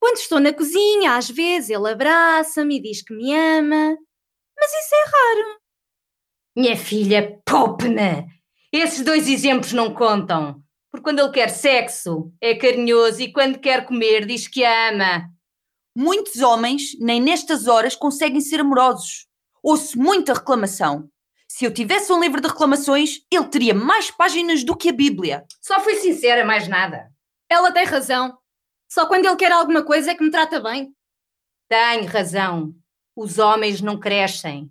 Quando 0.00 0.18
estou 0.18 0.38
na 0.38 0.52
cozinha, 0.52 1.16
às 1.16 1.28
vezes 1.28 1.70
ele 1.70 1.90
abraça-me 1.90 2.76
e 2.76 2.80
diz 2.80 3.02
que 3.02 3.12
me 3.12 3.34
ama. 3.34 3.98
Mas 4.56 4.70
isso 4.72 4.94
é 4.94 5.04
raro. 5.04 5.60
Minha 6.56 6.76
filha, 6.76 7.42
poupe-me! 7.44 8.24
Esses 8.72 9.04
dois 9.04 9.28
exemplos 9.28 9.72
não 9.72 9.92
contam. 9.92 10.64
Porque 10.96 11.02
quando 11.02 11.18
ele 11.18 11.30
quer 11.30 11.50
sexo, 11.50 12.32
é 12.40 12.54
carinhoso 12.54 13.20
e 13.20 13.30
quando 13.30 13.58
quer 13.58 13.84
comer, 13.84 14.24
diz 14.24 14.48
que 14.48 14.64
a 14.64 14.88
ama. 14.88 15.28
Muitos 15.94 16.40
homens, 16.40 16.98
nem 16.98 17.20
nestas 17.20 17.66
horas, 17.66 17.94
conseguem 17.94 18.40
ser 18.40 18.60
amorosos. 18.60 19.26
Ouço 19.62 19.98
muita 19.98 20.32
reclamação. 20.32 21.10
Se 21.46 21.66
eu 21.66 21.70
tivesse 21.70 22.10
um 22.10 22.18
livro 22.18 22.40
de 22.40 22.48
reclamações, 22.48 23.18
ele 23.30 23.44
teria 23.48 23.74
mais 23.74 24.10
páginas 24.10 24.64
do 24.64 24.74
que 24.74 24.88
a 24.88 24.92
Bíblia. 24.92 25.44
Só 25.60 25.80
fui 25.80 25.96
sincera, 25.96 26.46
mais 26.46 26.66
nada. 26.66 27.10
Ela 27.46 27.70
tem 27.70 27.84
razão. 27.84 28.38
Só 28.88 29.06
quando 29.06 29.26
ele 29.26 29.36
quer 29.36 29.52
alguma 29.52 29.84
coisa 29.84 30.12
é 30.12 30.14
que 30.14 30.24
me 30.24 30.30
trata 30.30 30.60
bem. 30.60 30.94
Tenho 31.68 32.06
razão. 32.06 32.74
Os 33.14 33.38
homens 33.38 33.82
não 33.82 34.00
crescem. 34.00 34.70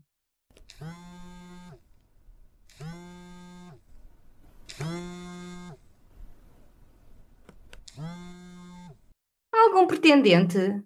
Algum 9.66 9.88
pretendente? 9.88 10.84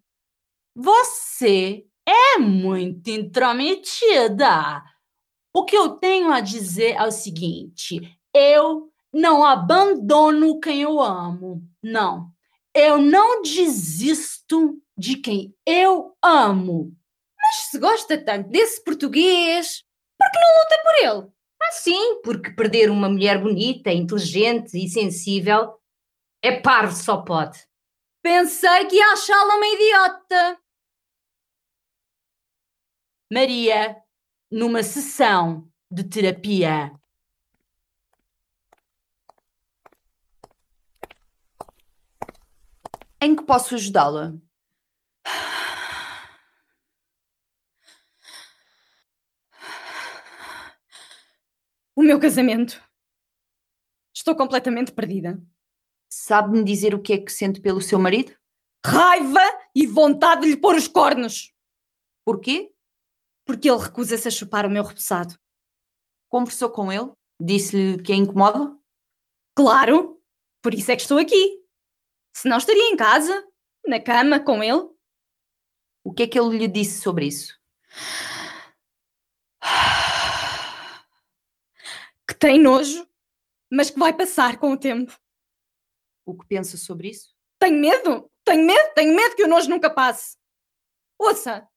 Você 0.73 1.85
é 2.07 2.37
muito 2.37 3.09
intrometida. 3.09 4.81
O 5.53 5.65
que 5.65 5.75
eu 5.75 5.89
tenho 5.97 6.31
a 6.31 6.39
dizer 6.39 6.95
é 6.95 7.03
o 7.03 7.11
seguinte: 7.11 7.99
eu 8.33 8.89
não 9.13 9.43
abandono 9.43 10.61
quem 10.61 10.81
eu 10.81 11.01
amo. 11.01 11.61
Não. 11.83 12.31
Eu 12.73 12.99
não 12.99 13.41
desisto 13.41 14.81
de 14.97 15.17
quem 15.17 15.53
eu 15.65 16.15
amo. 16.23 16.95
Mas 17.37 17.55
se 17.69 17.79
gosta 17.79 18.17
tanto 18.17 18.49
desse 18.49 18.81
português, 18.81 19.83
por 20.17 20.31
que 20.31 20.39
não 20.39 20.63
luta 20.63 20.83
por 20.83 21.25
ele? 21.25 21.33
Ah, 21.61 21.71
sim, 21.73 22.21
porque 22.23 22.51
perder 22.51 22.89
uma 22.89 23.09
mulher 23.09 23.41
bonita, 23.41 23.91
inteligente 23.91 24.77
e 24.77 24.87
sensível 24.87 25.73
é 26.41 26.61
parvo, 26.61 26.95
só 26.95 27.17
pode. 27.17 27.68
Pensei 28.21 28.85
que 28.87 28.95
ia 28.95 29.13
achá-la 29.13 29.55
uma 29.55 29.67
idiota. 29.67 30.61
Maria, 33.31 34.03
numa 34.51 34.83
sessão 34.83 35.71
de 35.89 36.03
terapia. 36.03 36.91
Em 43.21 43.35
que 43.35 43.43
posso 43.43 43.75
ajudá-la? 43.75 44.33
O 51.95 52.01
meu 52.01 52.19
casamento. 52.19 52.81
Estou 54.13 54.35
completamente 54.35 54.91
perdida. 54.91 55.41
Sabe-me 56.29 56.63
dizer 56.63 56.93
o 56.93 57.01
que 57.01 57.13
é 57.13 57.17
que 57.17 57.31
sente 57.31 57.59
pelo 57.59 57.81
seu 57.81 57.97
marido? 57.97 58.37
Raiva 58.85 59.41
e 59.73 59.87
vontade 59.87 60.41
de 60.41 60.49
lhe 60.49 60.57
pôr 60.57 60.75
os 60.75 60.87
cornos. 60.87 61.51
Porquê? 62.23 62.71
Porque 63.47 63.67
ele 63.67 63.79
recusa-se 63.79 64.27
a 64.27 64.31
chupar 64.31 64.63
o 64.63 64.69
meu 64.69 64.83
repousado. 64.83 65.33
Conversou 66.29 66.69
com 66.69 66.93
ele? 66.93 67.11
Disse-lhe 67.41 67.99
que 68.03 68.13
a 68.13 68.15
incomoda? 68.15 68.77
Claro! 69.55 70.21
Por 70.61 70.75
isso 70.75 70.91
é 70.91 70.95
que 70.95 71.01
estou 71.01 71.17
aqui. 71.17 71.63
Se 72.31 72.47
não 72.47 72.59
estaria 72.59 72.91
em 72.91 72.95
casa, 72.95 73.43
na 73.87 73.99
cama, 73.99 74.39
com 74.39 74.63
ele. 74.63 74.87
O 76.03 76.13
que 76.13 76.21
é 76.21 76.27
que 76.27 76.39
ele 76.39 76.59
lhe 76.59 76.67
disse 76.67 77.01
sobre 77.01 77.25
isso? 77.25 77.59
Que 82.27 82.35
tem 82.35 82.61
nojo, 82.61 83.09
mas 83.71 83.89
que 83.89 83.97
vai 83.97 84.13
passar 84.13 84.59
com 84.59 84.73
o 84.73 84.77
tempo. 84.77 85.19
O 86.29 86.37
que 86.37 86.45
pensa 86.45 86.77
sobre 86.77 87.09
isso? 87.09 87.33
Tenho 87.57 87.79
medo! 87.79 88.31
Tenho 88.45 88.63
medo! 88.63 88.93
Tenho 88.93 89.15
medo 89.15 89.35
que 89.35 89.43
o 89.43 89.47
nojo 89.47 89.67
nunca 89.67 89.89
passe! 89.89 90.37
Ouça! 91.17 91.67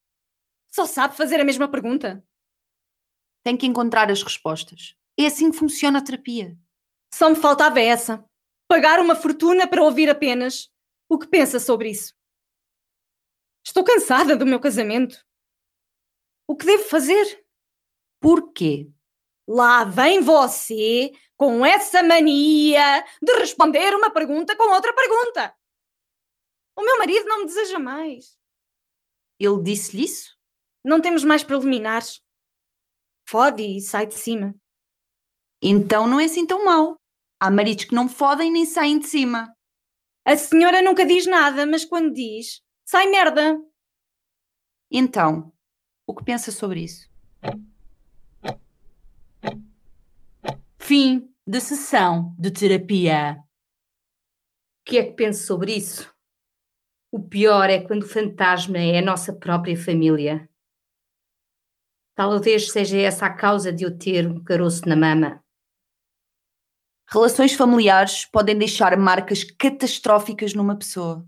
Só 0.71 0.85
sabe 0.85 1.17
fazer 1.17 1.39
a 1.39 1.43
mesma 1.43 1.67
pergunta. 1.67 2.23
Tem 3.43 3.57
que 3.57 3.65
encontrar 3.65 4.11
as 4.11 4.21
respostas. 4.21 4.95
É 5.19 5.25
assim 5.25 5.49
que 5.49 5.57
funciona 5.57 5.97
a 5.97 6.03
terapia. 6.03 6.55
Só 7.11 7.31
me 7.31 7.35
faltava 7.35 7.81
essa. 7.81 8.23
Pagar 8.67 8.99
uma 8.99 9.15
fortuna 9.15 9.67
para 9.67 9.83
ouvir 9.83 10.07
apenas 10.07 10.71
o 11.09 11.17
que 11.17 11.27
pensa 11.27 11.59
sobre 11.59 11.89
isso. 11.89 12.13
Estou 13.65 13.83
cansada 13.83 14.37
do 14.37 14.45
meu 14.45 14.59
casamento. 14.59 15.25
O 16.47 16.55
que 16.55 16.65
devo 16.65 16.83
fazer? 16.83 17.43
Porquê? 18.19 18.91
Lá 19.47 19.83
vem 19.83 20.21
você 20.21 21.11
com 21.37 21.65
essa 21.65 22.03
mania 22.03 23.03
de 23.21 23.33
responder 23.39 23.93
uma 23.95 24.11
pergunta 24.11 24.55
com 24.55 24.73
outra 24.73 24.93
pergunta. 24.93 25.55
O 26.75 26.83
meu 26.83 26.97
marido 26.97 27.25
não 27.25 27.39
me 27.39 27.45
deseja 27.45 27.79
mais. 27.79 28.37
Ele 29.39 29.61
disse-lhe 29.61 30.05
isso? 30.05 30.37
Não 30.83 31.01
temos 31.01 31.23
mais 31.23 31.43
preliminares. 31.43 32.21
Fode 33.27 33.63
e 33.63 33.81
sai 33.81 34.05
de 34.05 34.15
cima. 34.15 34.55
Então 35.61 36.07
não 36.07 36.19
é 36.19 36.25
assim 36.25 36.45
tão 36.45 36.65
mau. 36.65 36.99
Há 37.39 37.49
maridos 37.51 37.85
que 37.85 37.95
não 37.95 38.07
fodem 38.07 38.51
nem 38.51 38.65
saem 38.65 38.99
de 38.99 39.07
cima. 39.07 39.53
A 40.25 40.37
senhora 40.37 40.81
nunca 40.81 41.05
diz 41.05 41.25
nada, 41.25 41.65
mas 41.65 41.83
quando 41.83 42.13
diz, 42.13 42.61
sai 42.85 43.07
merda. 43.07 43.59
Então, 44.89 45.51
o 46.07 46.15
que 46.15 46.23
pensa 46.23 46.51
sobre 46.51 46.83
isso? 46.83 47.12
Fim 50.85 51.33
de 51.47 51.61
sessão 51.61 52.35
de 52.37 52.51
terapia. 52.51 53.37
O 53.39 54.83
que 54.85 54.97
é 54.97 55.05
que 55.05 55.13
penso 55.13 55.47
sobre 55.47 55.77
isso? 55.77 56.13
O 57.09 57.23
pior 57.23 57.69
é 57.69 57.79
quando 57.79 58.03
o 58.03 58.09
fantasma 58.09 58.77
é 58.77 58.99
a 58.99 59.01
nossa 59.01 59.31
própria 59.31 59.77
família. 59.77 60.49
Talvez 62.13 62.69
seja 62.69 62.97
essa 62.97 63.27
a 63.27 63.33
causa 63.33 63.71
de 63.71 63.85
eu 63.85 63.97
ter 63.97 64.27
um 64.27 64.43
caroço 64.43 64.81
na 64.85 64.97
mama. 64.97 65.41
Relações 67.09 67.53
familiares 67.53 68.25
podem 68.25 68.57
deixar 68.57 68.97
marcas 68.97 69.45
catastróficas 69.45 70.53
numa 70.53 70.77
pessoa. 70.77 71.25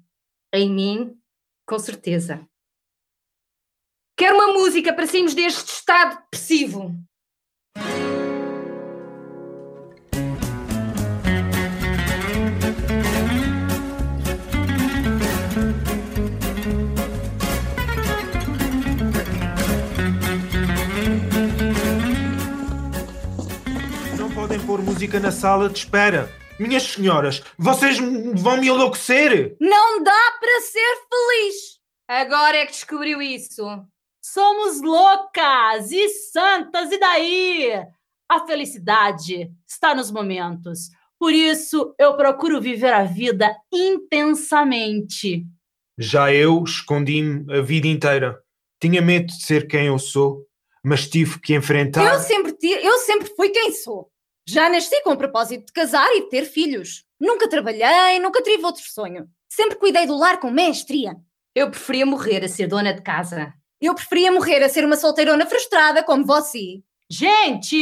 Em 0.53 0.69
mim, 0.69 1.17
com 1.65 1.79
certeza. 1.79 2.45
Quero 4.17 4.35
uma 4.35 4.51
música 4.51 4.93
para 4.93 5.07
sairmos 5.07 5.33
deste 5.33 5.71
estado 5.71 6.21
depressivo. 6.23 6.93
Música 24.95 25.19
na 25.19 25.29
sala 25.29 25.67
de 25.67 25.79
espera. 25.79 26.33
Minhas 26.57 26.83
senhoras, 26.83 27.43
vocês 27.57 27.97
vão 27.99 28.55
me 28.55 28.69
enlouquecer! 28.69 29.57
Não 29.59 30.01
dá 30.01 30.37
para 30.39 30.61
ser 30.61 30.95
feliz. 31.09 31.55
Agora 32.07 32.55
é 32.55 32.65
que 32.65 32.71
descobriu 32.71 33.21
isso. 33.21 33.61
Somos 34.23 34.81
loucas 34.81 35.91
e 35.91 36.07
santas, 36.31 36.93
e 36.93 36.97
daí? 36.97 37.73
A 38.29 38.45
felicidade 38.47 39.51
está 39.67 39.93
nos 39.93 40.09
momentos. 40.09 40.89
Por 41.19 41.33
isso, 41.33 41.93
eu 41.99 42.15
procuro 42.15 42.61
viver 42.61 42.93
a 42.93 43.03
vida 43.03 43.53
intensamente. 43.73 45.45
Já 45.97 46.33
eu 46.33 46.63
escondi-me 46.63 47.53
a 47.53 47.61
vida 47.61 47.87
inteira. 47.87 48.41
Tinha 48.81 49.01
medo 49.01 49.27
de 49.27 49.43
ser 49.43 49.67
quem 49.67 49.87
eu 49.87 49.99
sou, 49.99 50.45
mas 50.81 51.05
tive 51.05 51.37
que 51.41 51.53
enfrentar. 51.53 52.13
Eu 52.13 52.19
sempre, 52.21 52.55
eu 52.63 52.97
sempre 52.99 53.29
fui 53.35 53.49
quem 53.49 53.73
sou. 53.73 54.09
Já 54.47 54.69
nasci 54.69 55.01
com 55.01 55.11
o 55.11 55.17
propósito 55.17 55.65
de 55.65 55.73
casar 55.73 56.07
e 56.11 56.21
de 56.21 56.29
ter 56.29 56.45
filhos. 56.45 57.03
Nunca 57.19 57.49
trabalhei, 57.49 58.19
nunca 58.19 58.43
tive 58.43 58.63
outro 58.63 58.83
sonho. 58.83 59.27
Sempre 59.49 59.77
cuidei 59.77 60.05
do 60.05 60.15
lar 60.15 60.39
com 60.39 60.51
mestria. 60.51 61.15
Eu 61.55 61.71
preferia 61.71 62.05
morrer 62.05 62.43
a 62.43 62.47
ser 62.47 62.67
dona 62.67 62.93
de 62.93 63.01
casa. 63.01 63.53
Eu 63.81 63.95
preferia 63.95 64.31
morrer 64.31 64.61
a 64.63 64.69
ser 64.69 64.85
uma 64.85 64.97
solteirona 64.97 65.45
frustrada 65.45 66.03
como 66.03 66.25
você. 66.25 66.83
Gente, 67.09 67.77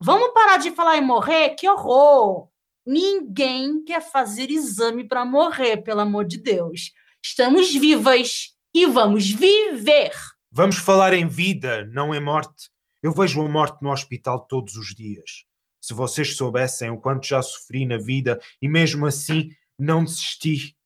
vamos 0.00 0.32
parar 0.32 0.56
de 0.56 0.70
falar 0.70 0.96
em 0.96 1.04
morrer? 1.04 1.50
Que 1.50 1.68
horror! 1.68 2.48
Ninguém 2.86 3.84
quer 3.84 4.00
fazer 4.00 4.50
exame 4.50 5.06
para 5.06 5.24
morrer, 5.24 5.78
pelo 5.78 6.00
amor 6.00 6.24
de 6.24 6.38
Deus. 6.38 6.92
Estamos 7.22 7.74
vivas 7.74 8.54
e 8.74 8.86
vamos 8.86 9.30
viver. 9.30 10.12
Vamos 10.50 10.76
falar 10.76 11.12
em 11.12 11.28
vida, 11.28 11.84
não 11.92 12.14
em 12.14 12.20
morte. 12.20 12.70
Eu 13.02 13.12
vejo 13.12 13.42
a 13.42 13.48
morte 13.48 13.82
no 13.82 13.92
hospital 13.92 14.46
todos 14.46 14.76
os 14.76 14.94
dias. 14.94 15.44
Se 15.80 15.94
vocês 15.94 16.36
soubessem 16.36 16.90
o 16.90 17.00
quanto 17.00 17.26
já 17.26 17.40
sofri 17.42 17.86
na 17.86 17.96
vida 17.96 18.40
e 18.60 18.68
mesmo 18.68 19.06
assim 19.06 19.50
não 19.78 20.04
desisti. 20.04 20.76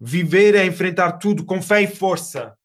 Viver 0.00 0.54
é 0.54 0.64
enfrentar 0.64 1.18
tudo 1.18 1.44
com 1.44 1.60
fé 1.60 1.82
e 1.82 1.86
força. 1.86 2.58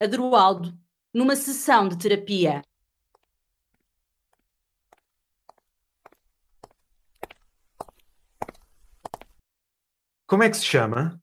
Adroaldo, 0.00 0.78
numa 1.12 1.34
sessão 1.34 1.88
de 1.88 1.98
terapia. 1.98 2.62
Como 10.26 10.42
é 10.42 10.50
que 10.50 10.56
se 10.56 10.64
chama? 10.64 11.22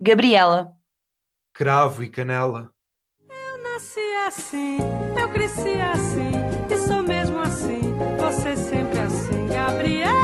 Gabriela, 0.00 0.76
Cravo 1.52 2.02
e 2.02 2.08
canela. 2.08 2.74
Nasci 3.82 4.00
assim, 4.28 4.78
eu 5.20 5.28
cresci 5.30 5.80
assim, 5.80 6.32
e 6.70 6.76
sou 6.86 7.02
mesmo 7.02 7.40
assim, 7.40 7.80
você 8.16 8.56
sempre 8.56 8.98
assim, 9.00 9.48
Gabriela. 9.48 10.21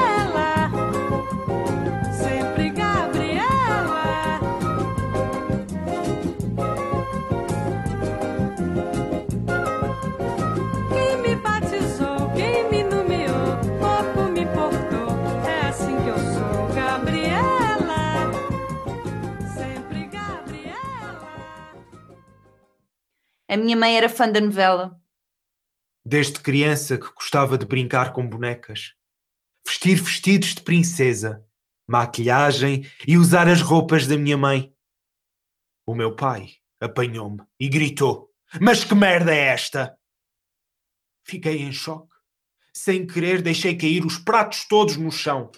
A 23.49 23.57
minha 23.57 23.77
mãe 23.77 23.97
era 23.97 24.09
fã 24.09 24.31
da 24.31 24.41
novela. 24.41 25.01
Desde 26.05 26.39
criança 26.41 26.99
que 26.99 27.11
gostava 27.15 27.57
de 27.57 27.65
brincar 27.65 28.13
com 28.13 28.29
bonecas. 28.29 28.95
Vestir 29.67 30.01
vestidos 30.01 30.55
de 30.55 30.61
princesa, 30.61 31.45
maquilhagem 31.87 32.87
e 33.07 33.17
usar 33.17 33.49
as 33.49 33.63
roupas 33.63 34.07
da 34.07 34.17
minha 34.17 34.37
mãe. 34.37 34.73
O 35.87 35.95
meu 35.95 36.15
pai 36.15 36.51
apanhou-me 36.79 37.43
e 37.59 37.69
gritou: 37.69 38.31
Mas 38.61 38.85
que 38.85 38.95
merda 38.95 39.35
é 39.35 39.47
esta? 39.47 39.99
Fiquei 41.25 41.63
em 41.63 41.73
choque. 41.73 42.15
Sem 42.73 43.07
querer, 43.07 43.43
deixei 43.43 43.77
cair 43.77 44.05
os 44.05 44.19
pratos 44.19 44.67
todos 44.67 44.97
no 44.97 45.11
chão. 45.11 45.51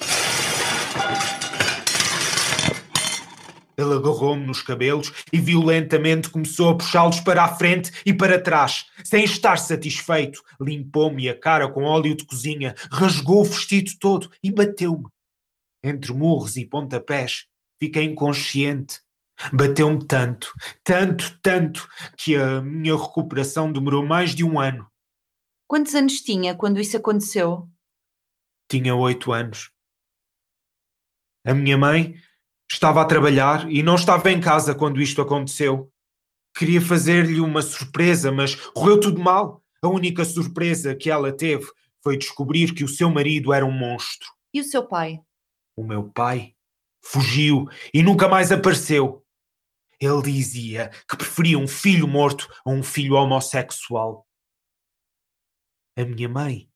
Ele 3.81 3.95
agarrou-me 3.95 4.47
nos 4.47 4.63
cabelos 4.63 5.13
e 5.33 5.41
violentamente 5.41 6.29
começou 6.29 6.69
a 6.69 6.77
puxá-los 6.77 7.21
para 7.21 7.45
a 7.45 7.57
frente 7.57 7.91
e 8.05 8.13
para 8.13 8.41
trás. 8.41 8.87
Sem 9.05 9.25
estar 9.25 9.57
satisfeito, 9.57 10.43
limpou-me 10.61 11.29
a 11.29 11.39
cara 11.39 11.69
com 11.71 11.85
óleo 11.85 12.15
de 12.15 12.25
cozinha, 12.25 12.75
rasgou 12.91 13.41
o 13.41 13.45
vestido 13.45 13.93
todo 13.99 14.31
e 14.43 14.51
bateu-me. 14.51 15.07
Entre 15.83 16.13
murros 16.13 16.57
e 16.57 16.67
pontapés, 16.67 17.47
fiquei 17.79 18.05
inconsciente. 18.05 19.01
Bateu-me 19.55 20.07
tanto, 20.07 20.53
tanto, 20.85 21.41
tanto, 21.41 21.89
que 22.19 22.37
a 22.37 22.61
minha 22.61 22.95
recuperação 22.95 23.73
demorou 23.73 24.05
mais 24.05 24.35
de 24.35 24.45
um 24.45 24.61
ano. 24.61 24.87
Quantos 25.67 25.95
anos 25.95 26.21
tinha 26.21 26.55
quando 26.55 26.79
isso 26.79 26.99
aconteceu? 26.99 27.67
Tinha 28.71 28.95
oito 28.95 29.33
anos. 29.33 29.71
A 31.43 31.55
minha 31.55 31.79
mãe 31.79 32.21
estava 32.71 33.03
a 33.03 33.05
trabalhar 33.05 33.71
e 33.71 33.83
não 33.83 33.97
estava 33.97 34.31
em 34.31 34.41
casa 34.41 34.75
quando 34.75 35.01
isto 35.01 35.21
aconteceu. 35.21 35.91
Queria 36.57 36.81
fazer-lhe 36.81 37.41
uma 37.41 37.63
surpresa, 37.63 38.31
mas 38.31 38.55
correu 38.55 39.01
tudo 39.01 39.21
mal. 39.21 39.63
A 39.83 39.89
única 39.89 40.25
surpresa 40.25 40.95
que 40.95 41.11
ela 41.11 41.33
teve 41.33 41.67
foi 42.03 42.17
descobrir 42.17 42.73
que 42.75 42.85
o 42.85 42.89
seu 42.89 43.11
marido 43.11 43.53
era 43.53 43.67
um 43.67 43.73
monstro. 43.73 44.29
E 44.53 44.61
o 44.61 44.65
seu 44.65 44.87
pai? 44.87 45.21
O 45.77 45.85
meu 45.85 46.11
pai 46.11 46.55
fugiu 47.03 47.67
e 47.93 48.03
nunca 48.03 48.29
mais 48.29 48.53
apareceu. 48.53 49.25
Ele 49.99 50.23
dizia 50.23 50.91
que 51.09 51.17
preferia 51.17 51.59
um 51.59 51.69
filho 51.69 52.07
morto 52.07 52.49
a 52.65 52.71
um 52.71 52.83
filho 52.83 53.15
homossexual. 53.15 54.27
A 55.97 56.05
minha 56.05 56.29
mãe 56.29 56.71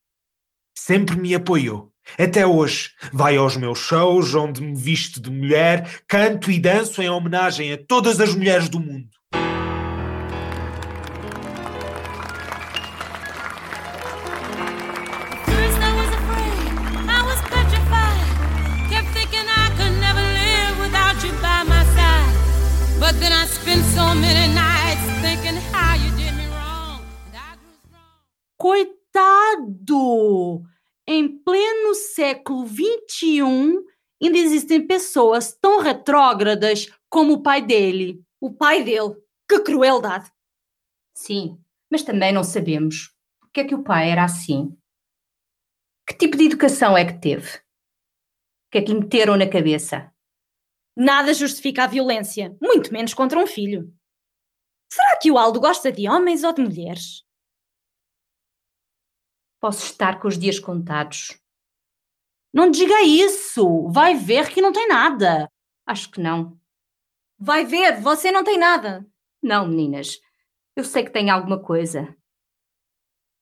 sempre 0.77 1.17
me 1.17 1.35
apoiou. 1.35 1.94
Até 2.19 2.47
hoje 2.47 2.91
vai 3.13 3.37
aos 3.37 3.57
meus 3.57 3.79
shows 3.79 4.35
onde 4.35 4.61
me 4.63 4.75
visto 4.75 5.21
de 5.21 5.31
mulher, 5.31 6.03
canto 6.07 6.51
e 6.51 6.59
danço 6.61 7.01
em 7.03 7.09
homenagem 7.09 7.73
a 7.73 7.79
todas 7.79 8.21
as 8.21 8.35
mulheres 8.35 8.69
do 8.69 8.79
mundo. 8.79 9.09
First 15.47 15.81
I 15.81 15.93
was 15.97 16.11
afraid, 16.15 16.69
I 17.09 17.23
was 17.25 17.41
petrified. 17.51 18.29
Kept 18.91 19.09
thinking 19.13 19.49
I 19.49 19.71
could 19.77 19.99
never 19.99 20.21
live 20.23 20.79
without 20.83 21.25
you 21.25 21.33
by 21.41 21.65
my 21.67 21.85
side. 21.97 22.35
But 23.01 23.19
then 23.19 23.33
I 23.33 23.47
spent 23.47 23.83
so 23.95 24.15
many 24.15 24.53
nights 24.55 25.03
thinking 25.21 25.57
how 25.73 25.95
you 25.97 26.11
did 26.17 26.35
me 26.37 26.47
wrong. 26.47 27.03
And 27.27 27.35
I 27.35 27.57
grew 27.57 27.75
strong. 27.89 28.21
Coitado! 28.57 30.63
Em 31.07 31.39
pleno 31.39 31.95
século 31.95 32.67
XXI, 32.67 33.33
ainda 34.23 34.39
existem 34.39 34.87
pessoas 34.87 35.53
tão 35.53 35.81
retrógradas 35.81 36.89
como 37.09 37.35
o 37.35 37.43
pai 37.43 37.61
dele. 37.61 38.23
O 38.41 38.53
pai 38.53 38.83
dele. 38.83 39.15
Que 39.49 39.61
crueldade. 39.61 40.31
Sim, 41.15 41.59
mas 41.91 42.03
também 42.03 42.33
não 42.33 42.43
sabemos 42.43 43.15
porque 43.55 43.61
é 43.61 43.65
que 43.65 43.75
o 43.75 43.85
pai 43.85 44.11
era 44.11 44.25
assim. 44.25 44.77
Que 46.09 46.17
tipo 46.17 46.37
de 46.37 46.47
educação 46.47 46.99
é 46.99 47.05
que 47.05 47.21
teve? 47.21 47.49
O 47.57 48.71
que 48.73 48.79
é 48.79 48.83
que 48.83 48.93
lhe 48.93 48.99
meteram 48.99 49.37
na 49.37 49.49
cabeça? 49.49 50.13
Nada 50.97 51.33
justifica 51.33 51.85
a 51.85 51.87
violência, 51.87 52.57
muito 52.61 52.93
menos 52.93 53.15
contra 53.15 53.39
um 53.39 53.47
filho. 53.47 53.95
Será 54.93 55.17
que 55.19 55.31
o 55.31 55.39
Aldo 55.39 55.61
gosta 55.61 55.93
de 55.93 56.09
homens 56.09 56.43
ou 56.43 56.53
de 56.53 56.63
mulheres? 56.63 57.25
Posso 59.65 59.87
estar 59.87 60.21
com 60.21 60.29
os 60.29 60.39
dias 60.39 60.59
contados. 60.59 61.41
Não 62.53 62.71
diga 62.71 63.01
isso! 63.01 63.89
Vai 63.89 64.15
ver 64.15 64.51
que 64.51 64.61
não 64.61 64.75
tem 64.75 64.87
nada. 64.87 65.51
Acho 65.87 66.11
que 66.11 66.21
não. 66.21 66.61
Vai 67.39 67.65
ver, 67.65 67.99
você 67.99 68.31
não 68.31 68.45
tem 68.45 68.59
nada. 68.59 69.07
Não, 69.43 69.67
meninas. 69.67 70.21
Eu 70.77 70.85
sei 70.85 71.03
que 71.03 71.11
tenho 71.11 71.33
alguma 71.33 71.59
coisa. 71.59 72.15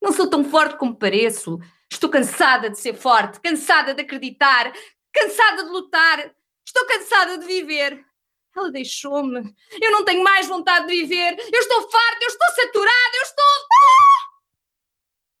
Não 0.01 0.13
sou 0.13 0.29
tão 0.29 0.45
forte 0.45 0.77
como 0.77 0.95
pareço. 0.95 1.59
Estou 1.91 2.09
cansada 2.09 2.69
de 2.69 2.79
ser 2.79 2.93
forte, 2.93 3.41
cansada 3.41 3.93
de 3.93 4.01
acreditar, 4.03 4.71
cansada 5.11 5.65
de 5.65 5.71
lutar. 5.71 6.33
Estou 6.65 6.85
cansada 6.85 7.37
de 7.37 7.45
viver. 7.45 8.01
Ela 8.55 8.71
deixou-me. 8.71 9.53
Eu 9.73 9.91
não 9.91 10.05
tenho 10.05 10.23
mais 10.23 10.47
vontade 10.47 10.87
de 10.87 11.01
viver. 11.01 11.35
Eu 11.51 11.59
estou 11.59 11.81
farta, 11.81 12.19
eu 12.21 12.29
estou 12.29 12.47
saturada, 12.55 13.11
eu 13.13 13.23
estou. 13.23 14.12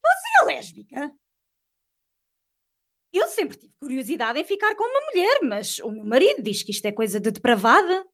Você 0.03 0.41
é 0.41 0.45
lésbica? 0.45 1.11
Eu 3.13 3.27
sempre 3.27 3.57
tive 3.57 3.73
curiosidade 3.79 4.39
em 4.39 4.43
ficar 4.43 4.75
com 4.75 4.83
uma 4.83 5.01
mulher, 5.11 5.39
mas 5.43 5.79
o 5.79 5.91
meu 5.91 6.03
marido 6.03 6.41
diz 6.41 6.63
que 6.63 6.71
isto 6.71 6.85
é 6.85 6.91
coisa 6.91 7.19
de 7.19 7.29
depravada. 7.29 8.05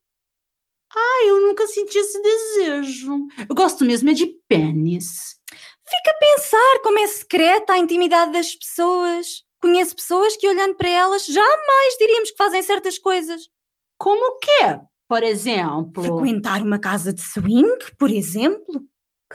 Ah, 0.94 1.26
eu 1.26 1.40
nunca 1.42 1.66
senti 1.68 1.98
esse 1.98 2.22
desejo. 2.22 3.28
Eu 3.48 3.56
gosto 3.56 3.86
mesmo 3.86 4.10
é 4.10 4.14
de 4.14 4.28
pênis. 4.48 5.40
Fica 5.50 6.12
a 6.12 6.20
pensar 6.20 6.80
como 6.84 7.00
é 7.00 7.08
secreta 7.08 7.74
a 7.74 7.78
intimidade 7.78 8.34
das 8.34 8.54
pessoas. 8.56 9.44
Conheço 9.62 9.96
pessoas 9.96 10.36
que, 10.36 10.48
olhando 10.48 10.76
para 10.76 10.90
elas, 10.90 11.26
jamais 11.26 11.98
diríamos 11.98 12.32
que 12.32 12.38
fazem 12.38 12.62
certas 12.62 12.98
coisas. 12.98 13.50
Como 13.98 14.36
o 14.36 14.40
quê? 14.40 14.80
Por 15.08 15.24
exemplo. 15.24 16.04
Frequentar 16.04 16.62
uma 16.62 16.80
casa 16.80 17.14
de 17.14 17.22
swing, 17.22 17.78
por 17.98 18.10
exemplo? 18.10 18.84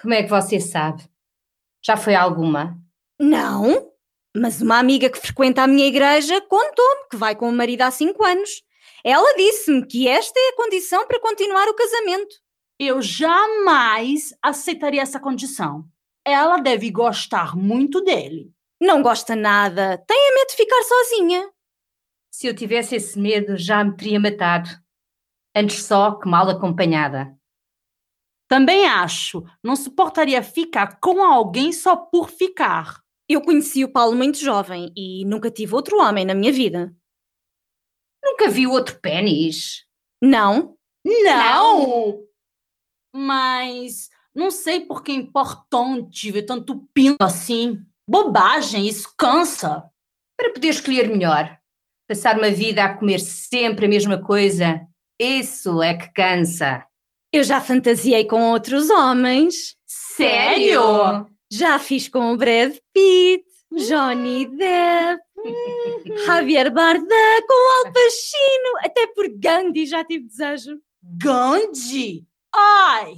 Como 0.00 0.14
é 0.14 0.22
que 0.22 0.30
você 0.30 0.60
sabe? 0.60 1.08
Já 1.86 1.96
foi 1.96 2.14
alguma? 2.14 2.78
Não, 3.20 3.90
mas 4.34 4.62
uma 4.62 4.78
amiga 4.78 5.10
que 5.10 5.18
frequenta 5.18 5.62
a 5.62 5.66
minha 5.66 5.86
igreja 5.86 6.40
contou-me 6.42 7.08
que 7.10 7.16
vai 7.16 7.36
com 7.36 7.48
o 7.48 7.52
marido 7.52 7.82
há 7.82 7.90
cinco 7.90 8.24
anos. 8.24 8.62
Ela 9.04 9.36
disse-me 9.36 9.86
que 9.86 10.08
esta 10.08 10.38
é 10.38 10.48
a 10.48 10.56
condição 10.56 11.06
para 11.06 11.20
continuar 11.20 11.68
o 11.68 11.74
casamento. 11.74 12.34
Eu 12.80 13.02
jamais 13.02 14.34
aceitaria 14.42 15.02
essa 15.02 15.20
condição. 15.20 15.84
Ela 16.24 16.58
deve 16.58 16.90
gostar 16.90 17.54
muito 17.54 18.00
dele. 18.00 18.50
Não 18.80 19.02
gosta 19.02 19.36
nada, 19.36 20.02
tem 20.06 20.34
medo 20.34 20.48
de 20.48 20.56
ficar 20.56 20.82
sozinha. 20.82 21.50
Se 22.32 22.46
eu 22.46 22.54
tivesse 22.54 22.96
esse 22.96 23.18
medo, 23.18 23.56
já 23.56 23.84
me 23.84 23.94
teria 23.94 24.18
matado. 24.18 24.70
Antes 25.54 25.84
só 25.84 26.18
que 26.18 26.28
mal 26.28 26.48
acompanhada. 26.48 27.32
Também 28.54 28.86
acho. 28.86 29.44
Não 29.64 29.74
suportaria 29.74 30.40
ficar 30.40 31.00
com 31.00 31.24
alguém 31.24 31.72
só 31.72 31.96
por 31.96 32.30
ficar. 32.30 33.00
Eu 33.28 33.42
conheci 33.42 33.82
o 33.82 33.90
Paulo 33.90 34.14
muito 34.14 34.38
jovem 34.38 34.92
e 34.96 35.24
nunca 35.24 35.50
tive 35.50 35.74
outro 35.74 36.00
homem 36.00 36.24
na 36.24 36.36
minha 36.36 36.52
vida. 36.52 36.94
Nunca 38.24 38.48
vi 38.48 38.64
outro 38.64 39.00
pênis. 39.00 39.84
Não, 40.22 40.76
Não! 41.52 42.22
Mas 43.12 44.08
não 44.32 44.52
sei 44.52 44.86
por 44.86 45.02
que 45.02 45.10
é 45.10 45.16
importante 45.16 46.30
ver 46.30 46.44
tanto 46.44 46.88
pinto 46.94 47.24
assim. 47.24 47.84
Bobagem, 48.08 48.86
isso 48.86 49.12
cansa. 49.18 49.82
Para 50.38 50.52
poder 50.52 50.68
escolher 50.68 51.08
melhor. 51.08 51.58
Passar 52.08 52.38
uma 52.38 52.52
vida 52.52 52.84
a 52.84 52.96
comer 52.96 53.18
sempre 53.18 53.86
a 53.86 53.88
mesma 53.88 54.22
coisa. 54.22 54.80
Isso 55.20 55.82
é 55.82 55.94
que 55.94 56.12
cansa. 56.12 56.86
Eu 57.36 57.44
já 57.44 57.60
fantasiei 57.60 58.24
com 58.24 58.50
outros 58.52 58.90
homens. 58.90 59.76
Sério? 59.86 61.26
Já 61.50 61.78
fiz 61.78 62.08
com 62.08 62.32
o 62.32 62.36
Brad 62.36 62.76
Pitt, 62.92 63.44
Johnny 63.72 64.46
Depp, 64.46 65.20
Javier 66.26 66.72
Bardem, 66.72 67.46
com 67.46 67.54
o 67.54 67.86
Al 67.86 67.92
Pacino, 67.92 68.78
até 68.84 69.06
por 69.08 69.28
Gandhi 69.36 69.84
já 69.84 70.04
tive 70.04 70.26
desejo. 70.26 70.78
Gandhi? 71.02 72.24
Ai! 72.54 73.14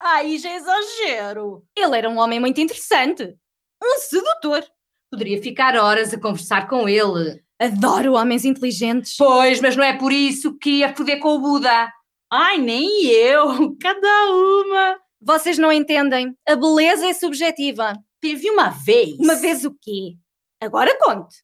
Aí 0.00 0.38
já 0.38 0.50
é 0.50 0.56
exagero. 0.56 1.64
Ele 1.76 1.98
era 1.98 2.08
um 2.08 2.18
homem 2.18 2.38
muito 2.38 2.60
interessante. 2.60 3.36
Um 3.82 3.98
sedutor. 3.98 4.64
Poderia 5.10 5.42
ficar 5.42 5.76
horas 5.76 6.14
a 6.14 6.20
conversar 6.20 6.68
com 6.68 6.88
ele. 6.88 7.42
Adoro 7.60 8.14
homens 8.14 8.44
inteligentes. 8.44 9.16
Pois, 9.16 9.60
mas 9.60 9.74
não 9.74 9.82
é 9.82 9.96
por 9.96 10.12
isso 10.12 10.56
que 10.56 10.78
ia 10.78 10.94
foder 10.94 11.18
com 11.18 11.34
o 11.34 11.40
Buda. 11.40 11.92
Ai, 12.30 12.58
nem 12.58 13.06
eu. 13.06 13.76
Cada 13.80 14.32
uma. 14.32 15.00
Vocês 15.20 15.58
não 15.58 15.72
entendem. 15.72 16.36
A 16.46 16.54
beleza 16.54 17.06
é 17.06 17.12
subjetiva. 17.12 17.94
Teve 18.20 18.50
uma 18.50 18.70
vez. 18.70 19.18
Uma 19.18 19.36
vez 19.36 19.64
o 19.64 19.74
quê? 19.80 20.16
Agora 20.60 20.96
conte. 20.98 21.42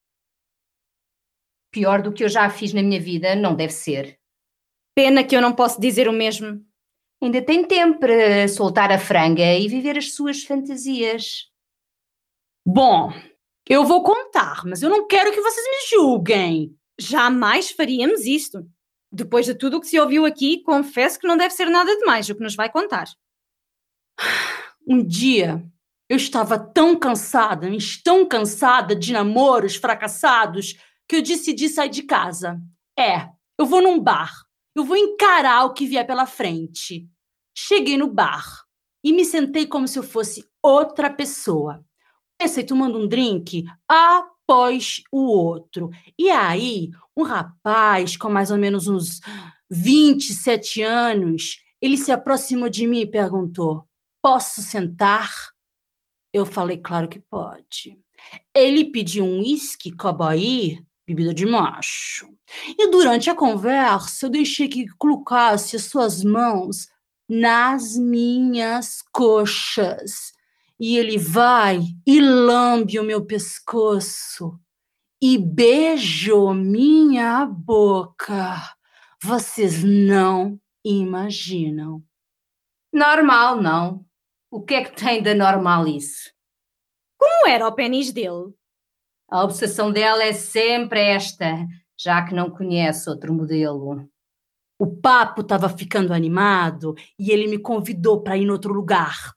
Pior 1.71 2.01
do 2.01 2.13
que 2.13 2.23
eu 2.23 2.29
já 2.29 2.49
fiz 2.49 2.73
na 2.73 2.81
minha 2.81 2.99
vida, 2.99 3.35
não 3.35 3.55
deve 3.55 3.73
ser. 3.73 4.17
Pena 4.95 5.23
que 5.23 5.35
eu 5.35 5.41
não 5.41 5.53
posso 5.53 5.79
dizer 5.79 6.07
o 6.07 6.13
mesmo. 6.13 6.65
Ainda 7.21 7.41
tem 7.41 7.65
tempo 7.65 7.99
para 7.99 8.47
soltar 8.47 8.91
a 8.91 8.99
franga 8.99 9.43
e 9.55 9.67
viver 9.67 9.97
as 9.97 10.13
suas 10.13 10.43
fantasias. 10.43 11.49
Bom, 12.65 13.11
eu 13.67 13.83
vou 13.83 14.03
contar, 14.03 14.63
mas 14.65 14.81
eu 14.81 14.89
não 14.89 15.07
quero 15.07 15.31
que 15.31 15.41
vocês 15.41 15.65
me 15.65 15.97
julguem. 15.97 16.77
Jamais 16.99 17.71
faríamos 17.71 18.25
isto. 18.25 18.65
Depois 19.11 19.45
de 19.45 19.55
tudo 19.55 19.77
o 19.77 19.81
que 19.81 19.87
se 19.87 19.99
ouviu 19.99 20.25
aqui, 20.25 20.61
confesso 20.63 21.19
que 21.19 21.27
não 21.27 21.37
deve 21.37 21.53
ser 21.53 21.69
nada 21.69 21.95
demais 21.97 22.29
o 22.29 22.35
que 22.35 22.43
nos 22.43 22.55
vai 22.55 22.71
contar. 22.71 23.05
Um 24.87 25.03
dia 25.03 25.65
eu 26.07 26.17
estava 26.17 26.59
tão 26.59 26.95
cansada, 26.95 27.67
mas 27.67 27.99
tão 28.01 28.23
cansada 28.23 28.95
de 28.95 29.11
namoros 29.11 29.75
fracassados 29.75 30.75
que 31.07 31.15
eu 31.15 31.23
decidi 31.23 31.69
sair 31.69 31.89
de 31.89 32.03
casa. 32.03 32.61
É, 32.97 33.27
eu 33.57 33.65
vou 33.65 33.81
num 33.81 33.99
bar. 33.99 34.31
Eu 34.75 34.83
vou 34.83 34.97
encarar 34.97 35.65
o 35.65 35.73
que 35.73 35.87
vier 35.87 36.05
pela 36.05 36.25
frente. 36.25 37.09
Cheguei 37.57 37.97
no 37.97 38.07
bar 38.07 38.63
e 39.03 39.13
me 39.13 39.25
sentei 39.25 39.65
como 39.65 39.87
se 39.87 39.97
eu 39.97 40.03
fosse 40.03 40.45
outra 40.61 41.09
pessoa. 41.09 41.83
Comecei 42.39 42.63
tomando 42.63 42.99
um 42.99 43.07
drink 43.07 43.63
após 44.47 45.01
o 45.11 45.21
outro. 45.21 45.89
E 46.17 46.29
aí, 46.29 46.91
um 47.17 47.23
rapaz 47.23 48.15
com 48.15 48.29
mais 48.29 48.51
ou 48.51 48.57
menos 48.57 48.87
uns 48.87 49.19
27 49.69 50.81
anos, 50.83 51.57
ele 51.81 51.97
se 51.97 52.11
aproximou 52.11 52.69
de 52.69 52.87
mim 52.87 52.99
e 52.99 53.09
perguntou: 53.09 53.87
Posso 54.21 54.61
sentar? 54.61 55.31
Eu 56.31 56.45
falei, 56.45 56.77
claro 56.77 57.07
que 57.07 57.19
pode. 57.19 57.97
Ele 58.53 58.85
pediu 58.91 59.23
um 59.23 59.39
uísque 59.39 59.91
cobaí, 59.91 60.79
bebida 61.07 61.33
de 61.33 61.45
macho. 61.45 62.27
E 62.77 62.89
durante 62.89 63.29
a 63.29 63.35
conversa, 63.35 64.25
eu 64.25 64.29
deixei 64.29 64.67
que 64.67 64.87
colocasse 64.97 65.75
as 65.75 65.85
suas 65.85 66.23
mãos 66.23 66.87
nas 67.27 67.97
minhas 67.97 69.01
coxas. 69.13 70.34
E 70.79 70.97
ele 70.97 71.17
vai 71.17 71.79
e 72.05 72.19
lambe 72.19 72.99
o 72.99 73.03
meu 73.03 73.25
pescoço 73.25 74.59
e 75.21 75.37
beijou 75.37 76.53
minha 76.53 77.45
boca. 77.45 78.75
Vocês 79.23 79.83
não 79.83 80.59
imaginam. 80.83 82.03
Normal, 82.93 83.61
não. 83.61 84.05
O 84.51 84.61
que 84.61 84.75
é 84.75 84.83
que 84.83 84.95
tem 84.95 85.21
de 85.21 85.33
normal 85.33 85.87
isso? 85.87 86.31
Como 87.17 87.47
era 87.47 87.67
o 87.67 87.73
pênis 87.73 88.11
dele? 88.11 88.53
A 89.29 89.43
obsessão 89.43 89.91
dela 89.91 90.23
é 90.23 90.33
sempre 90.33 91.01
esta, 91.01 91.65
já 91.99 92.23
que 92.23 92.35
não 92.35 92.49
conhece 92.49 93.09
outro 93.09 93.33
modelo. 93.33 94.07
O 94.77 94.95
papo 94.95 95.41
estava 95.41 95.69
ficando 95.69 96.13
animado 96.13 96.93
e 97.17 97.31
ele 97.31 97.47
me 97.47 97.57
convidou 97.57 98.21
para 98.21 98.37
ir 98.37 98.43
em 98.43 98.51
outro 98.51 98.73
lugar. 98.73 99.33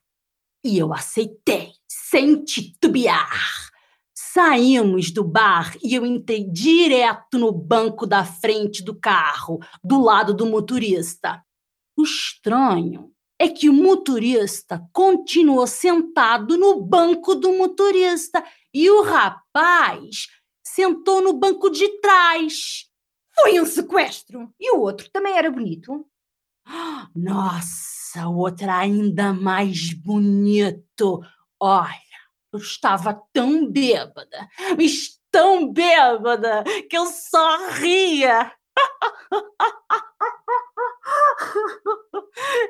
E 0.65 0.79
eu 0.79 0.93
aceitei, 0.93 1.73
sem 1.89 2.43
titubear. 2.45 3.71
Saímos 4.15 5.11
do 5.11 5.25
bar 5.25 5.77
e 5.83 5.95
eu 5.95 6.05
entrei 6.05 6.45
direto 6.45 7.39
no 7.39 7.53
banco 7.53 8.07
da 8.07 8.25
frente 8.25 8.83
do 8.83 8.99
carro, 8.99 9.61
do 9.83 10.03
lado 10.03 10.35
do 10.35 10.47
motorista. 10.47 11.43
O 11.97 12.03
estranho 12.03 13.13
é 13.39 13.49
que 13.49 13.69
o 13.69 13.73
motorista 13.73 14.85
continuou 14.93 15.67
sentado 15.67 16.57
no 16.57 16.81
banco 16.81 17.35
do 17.35 17.53
motorista 17.53 18.45
e 18.75 18.91
o 18.91 19.03
rapaz 19.03 20.27
sentou 20.63 21.23
no 21.23 21.33
banco 21.33 21.71
de 21.71 21.89
trás. 22.01 22.87
Foi 23.35 23.61
um 23.61 23.67
sequestro! 23.67 24.53
E 24.59 24.73
o 24.75 24.81
outro 24.81 25.09
também 25.11 25.37
era 25.37 25.51
bonito. 25.51 26.05
Nossa, 27.15 28.29
o 28.29 28.37
outro 28.37 28.65
era 28.65 28.79
ainda 28.79 29.33
mais 29.33 29.93
bonito. 29.93 31.21
Olha, 31.61 31.99
eu 32.53 32.59
estava 32.59 33.21
tão 33.33 33.71
bêbada, 33.71 34.49
mas 34.77 35.19
tão 35.31 35.73
bêbada, 35.73 36.65
que 36.89 36.97
eu 36.97 37.07
só 37.07 37.71
ria. 37.73 38.53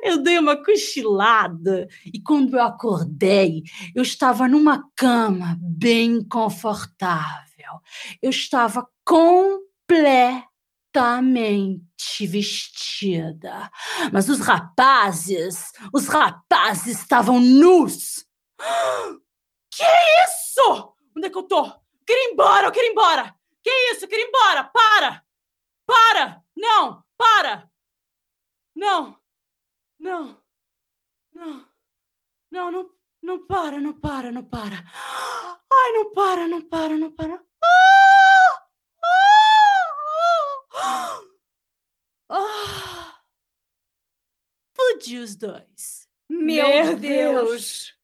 Eu 0.03 0.23
dei 0.23 0.39
uma 0.39 0.57
cochilada 0.57 1.87
e 2.07 2.21
quando 2.21 2.57
eu 2.57 2.63
acordei, 2.63 3.63
eu 3.95 4.03
estava 4.03 4.49
numa 4.49 4.85
cama 4.97 5.57
bem 5.61 6.25
confortável. 6.25 7.81
Eu 8.23 8.31
estava 8.31 8.89
completamente 9.05 10.48
vestida. 12.27 13.71
Mas 14.13 14.29
os 14.29 14.41
rapazes, 14.41 15.73
os 15.93 16.07
rapazes 16.09 17.01
estavam 17.01 17.41
nus. 17.41 18.27
Que 19.71 19.85
isso? 20.25 20.97
Onde 21.17 21.29
é 21.29 21.31
que 21.31 21.39
eu 21.39 21.45
tô? 21.45 21.63
Quero 22.05 22.21
ir 22.21 22.33
embora, 22.33 22.67
eu 22.67 22.73
quero 22.73 22.87
ir 22.87 22.91
embora. 22.91 23.33
Que 23.63 23.71
isso? 23.93 24.07
Eu 24.07 24.09
quero 24.09 24.23
ir 24.23 24.27
embora. 24.27 24.65
Para! 24.65 25.25
Para! 25.87 26.43
Não! 26.57 27.05
Para! 27.17 27.71
Não! 28.75 29.17
Não! 30.01 30.43
Não! 31.33 31.65
Não, 32.51 32.73
não, 32.73 32.91
não 33.23 33.47
para, 33.47 33.79
não 33.79 33.93
para, 33.93 34.33
não 34.33 34.43
para. 34.43 34.83
Ai, 35.71 35.93
não 35.93 36.13
para, 36.13 36.49
não 36.49 36.63
para, 36.63 36.97
não 36.97 37.13
para. 37.13 37.35
Ah! 37.63 38.08
Ah! 42.31 43.15
Pude 44.75 45.19
os 45.19 45.35
dois. 45.35 46.07
Meu, 46.29 46.95
Deus. 46.97 47.95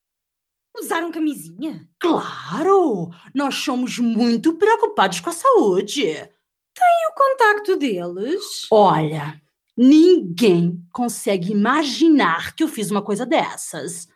Usaram 0.77 1.12
camisinha? 1.12 1.87
Claro! 2.01 3.11
Nós 3.35 3.55
somos 3.55 3.99
muito 3.99 4.55
preocupados 4.55 5.20
com 5.20 5.31
a 5.31 5.33
saúde. 5.33 6.07
E 6.07 7.11
o 7.11 7.14
contacto 7.14 7.77
deles? 7.77 8.66
Olha, 8.70 9.40
ninguém 9.77 10.83
consegue 10.90 11.53
imaginar 11.53 12.55
que 12.55 12.64
eu 12.64 12.68
fiz 12.68 12.90
uma 12.90 13.03
coisa 13.03 13.25
dessas. 13.25 14.09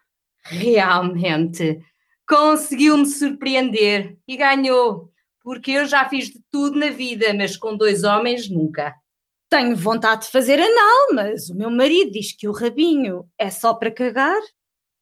Realmente. 0.43 1.85
Conseguiu-me 2.27 3.07
surpreender 3.07 4.19
e 4.27 4.37
ganhou. 4.37 5.13
Porque 5.49 5.71
eu 5.71 5.87
já 5.87 6.07
fiz 6.07 6.27
de 6.27 6.41
tudo 6.53 6.79
na 6.79 6.91
vida, 6.91 7.33
mas 7.33 7.57
com 7.57 7.75
dois 7.75 8.05
homens 8.05 8.51
nunca. 8.51 8.95
Tenho 9.49 9.75
vontade 9.75 10.27
de 10.27 10.31
fazer 10.31 10.61
anal, 10.61 11.15
mas 11.15 11.49
o 11.49 11.57
meu 11.57 11.71
marido 11.71 12.11
diz 12.11 12.37
que 12.37 12.47
o 12.47 12.53
rabinho 12.53 13.25
é 13.39 13.49
só 13.49 13.73
para 13.73 13.91
cagar. 13.91 14.39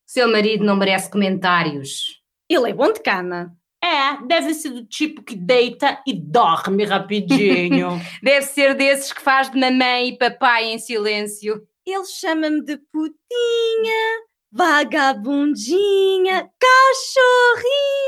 Seu 0.06 0.30
marido 0.30 0.64
não 0.64 0.76
merece 0.76 1.11
comentários. 1.11 2.22
Ele 2.48 2.70
é 2.70 2.72
bom 2.72 2.92
de 2.92 3.00
cana. 3.00 3.59
É, 3.82 4.24
deve 4.24 4.54
ser 4.54 4.70
do 4.70 4.87
tipo 4.87 5.20
que 5.20 5.35
deita 5.35 6.00
e 6.06 6.12
dorme 6.14 6.85
rapidinho. 6.85 8.00
Deve 8.22 8.46
ser 8.46 8.76
desses 8.76 9.12
que 9.12 9.20
faz 9.20 9.50
de 9.50 9.59
mamãe 9.59 10.11
e 10.11 10.16
papai 10.16 10.66
em 10.66 10.78
silêncio. 10.78 11.61
Ele 11.85 12.04
chama-me 12.04 12.62
de 12.62 12.76
putinha, 12.92 14.22
vagabundinha, 14.52 16.48
cachorrinha. 16.56 18.06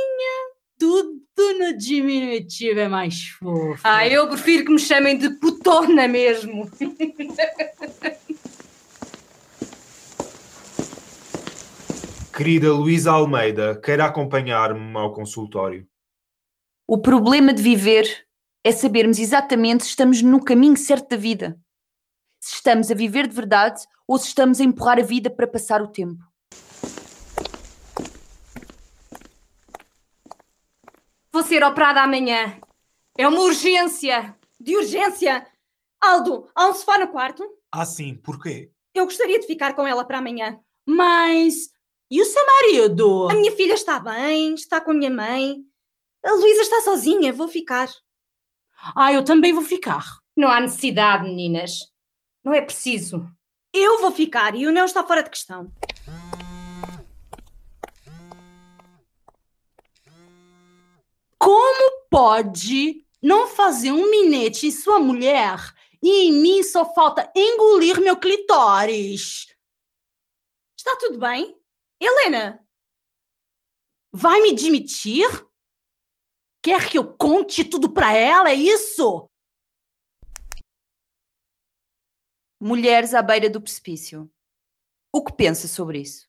Tudo 0.79 1.19
no 1.59 1.77
diminutivo 1.77 2.79
é 2.81 2.89
mais 2.89 3.29
fofo. 3.31 3.81
Ah, 3.83 4.07
eu 4.07 4.29
prefiro 4.29 4.65
que 4.65 4.73
me 4.73 4.79
chamem 4.79 5.19
de 5.19 5.31
putona 5.31 6.07
mesmo. 6.07 6.71
Querida 12.37 12.73
Luísa 12.73 13.11
Almeida, 13.11 13.81
queira 13.81 14.05
acompanhar-me 14.05 14.97
ao 14.97 15.13
consultório. 15.13 15.85
O 16.87 16.97
problema 16.97 17.53
de 17.53 17.61
viver 17.61 18.29
é 18.63 18.71
sabermos 18.71 19.19
exatamente 19.19 19.83
se 19.83 19.91
estamos 19.91 20.23
no 20.23 20.45
caminho 20.45 20.77
certo 20.77 21.09
da 21.09 21.17
vida. 21.17 21.59
Se 22.41 22.55
estamos 22.55 22.93
a 22.93 22.95
viver 22.95 23.27
de 23.27 23.35
verdade 23.35 23.83
ou 24.07 24.17
se 24.19 24.29
estamos 24.29 24.61
a 24.61 24.65
empurrar 24.65 25.01
a 25.01 25.03
vida 25.03 25.29
para 25.29 25.49
passar 25.49 25.83
o 25.83 25.89
tempo. 25.89 26.28
Vou 31.39 31.47
ser 31.47 31.63
operada 31.63 32.03
amanhã. 32.03 32.59
É 33.17 33.29
uma 33.29 33.43
urgência. 33.43 34.37
De 34.59 34.77
urgência! 34.77 35.47
Aldo, 36.01 36.51
há 36.53 36.67
um 36.67 36.75
sofá 36.75 36.99
no 36.99 37.07
quarto? 37.07 37.49
Ah, 37.71 37.87
sim, 37.87 38.17
porquê? 38.17 38.73
Eu 38.93 39.05
gostaria 39.05 39.39
de 39.39 39.47
ficar 39.47 39.73
com 39.77 39.87
ela 39.87 40.05
para 40.05 40.19
amanhã. 40.19 40.59
Mas 40.85 41.71
e 42.11 42.21
o 42.21 42.25
seu 42.25 42.45
marido? 42.45 43.29
A 43.31 43.35
minha 43.35 43.53
filha 43.53 43.75
está 43.75 44.01
bem, 44.01 44.55
está 44.55 44.81
com 44.81 44.91
a 44.91 44.95
minha 44.95 45.11
mãe. 45.11 45.59
A 46.25 46.33
Luísa 46.33 46.63
está 46.63 46.81
sozinha, 46.81 47.33
vou 47.33 47.47
ficar. 47.47 47.89
Ah, 48.97 49.13
eu 49.13 49.25
também 49.25 49.53
vou 49.53 49.63
ficar. 49.63 50.05
Não 50.37 50.49
há 50.49 50.61
necessidade, 50.61 51.23
meninas. 51.23 51.83
Não 52.43 52.53
é 52.53 52.61
preciso. 52.61 53.25
Eu 53.73 54.01
vou 54.01 54.11
ficar 54.11 54.57
e 54.57 54.67
o 54.67 54.73
não 54.73 54.87
está 54.87 55.05
fora 55.05 55.23
de 55.23 55.31
questão. 55.31 55.71
Como 61.49 62.09
pode 62.11 63.07
não 63.23 63.47
fazer 63.47 63.91
um 63.91 64.11
minete 64.11 64.67
em 64.67 64.71
sua 64.71 64.99
mulher 64.99 65.57
e 66.03 66.27
em 66.27 66.33
mim 66.43 66.63
só 66.63 66.85
falta 66.93 67.33
engolir 67.35 68.03
meu 68.03 68.21
clitóris? 68.21 69.47
Está 70.79 70.95
tudo 71.01 71.19
bem? 71.19 71.59
Helena! 71.99 72.63
Vai 74.13 74.43
me 74.43 74.55
demitir? 74.55 75.27
Quer 76.63 76.87
que 76.91 76.99
eu 76.99 77.17
conte 77.17 77.65
tudo 77.65 77.95
pra 77.95 78.13
ela, 78.13 78.51
é 78.51 78.55
isso? 78.55 79.27
Mulheres 82.61 83.15
à 83.15 83.23
beira 83.23 83.49
do 83.49 83.63
precipício. 83.63 84.31
O 85.11 85.25
que 85.25 85.33
pensa 85.33 85.67
sobre 85.67 86.03
isso? 86.03 86.28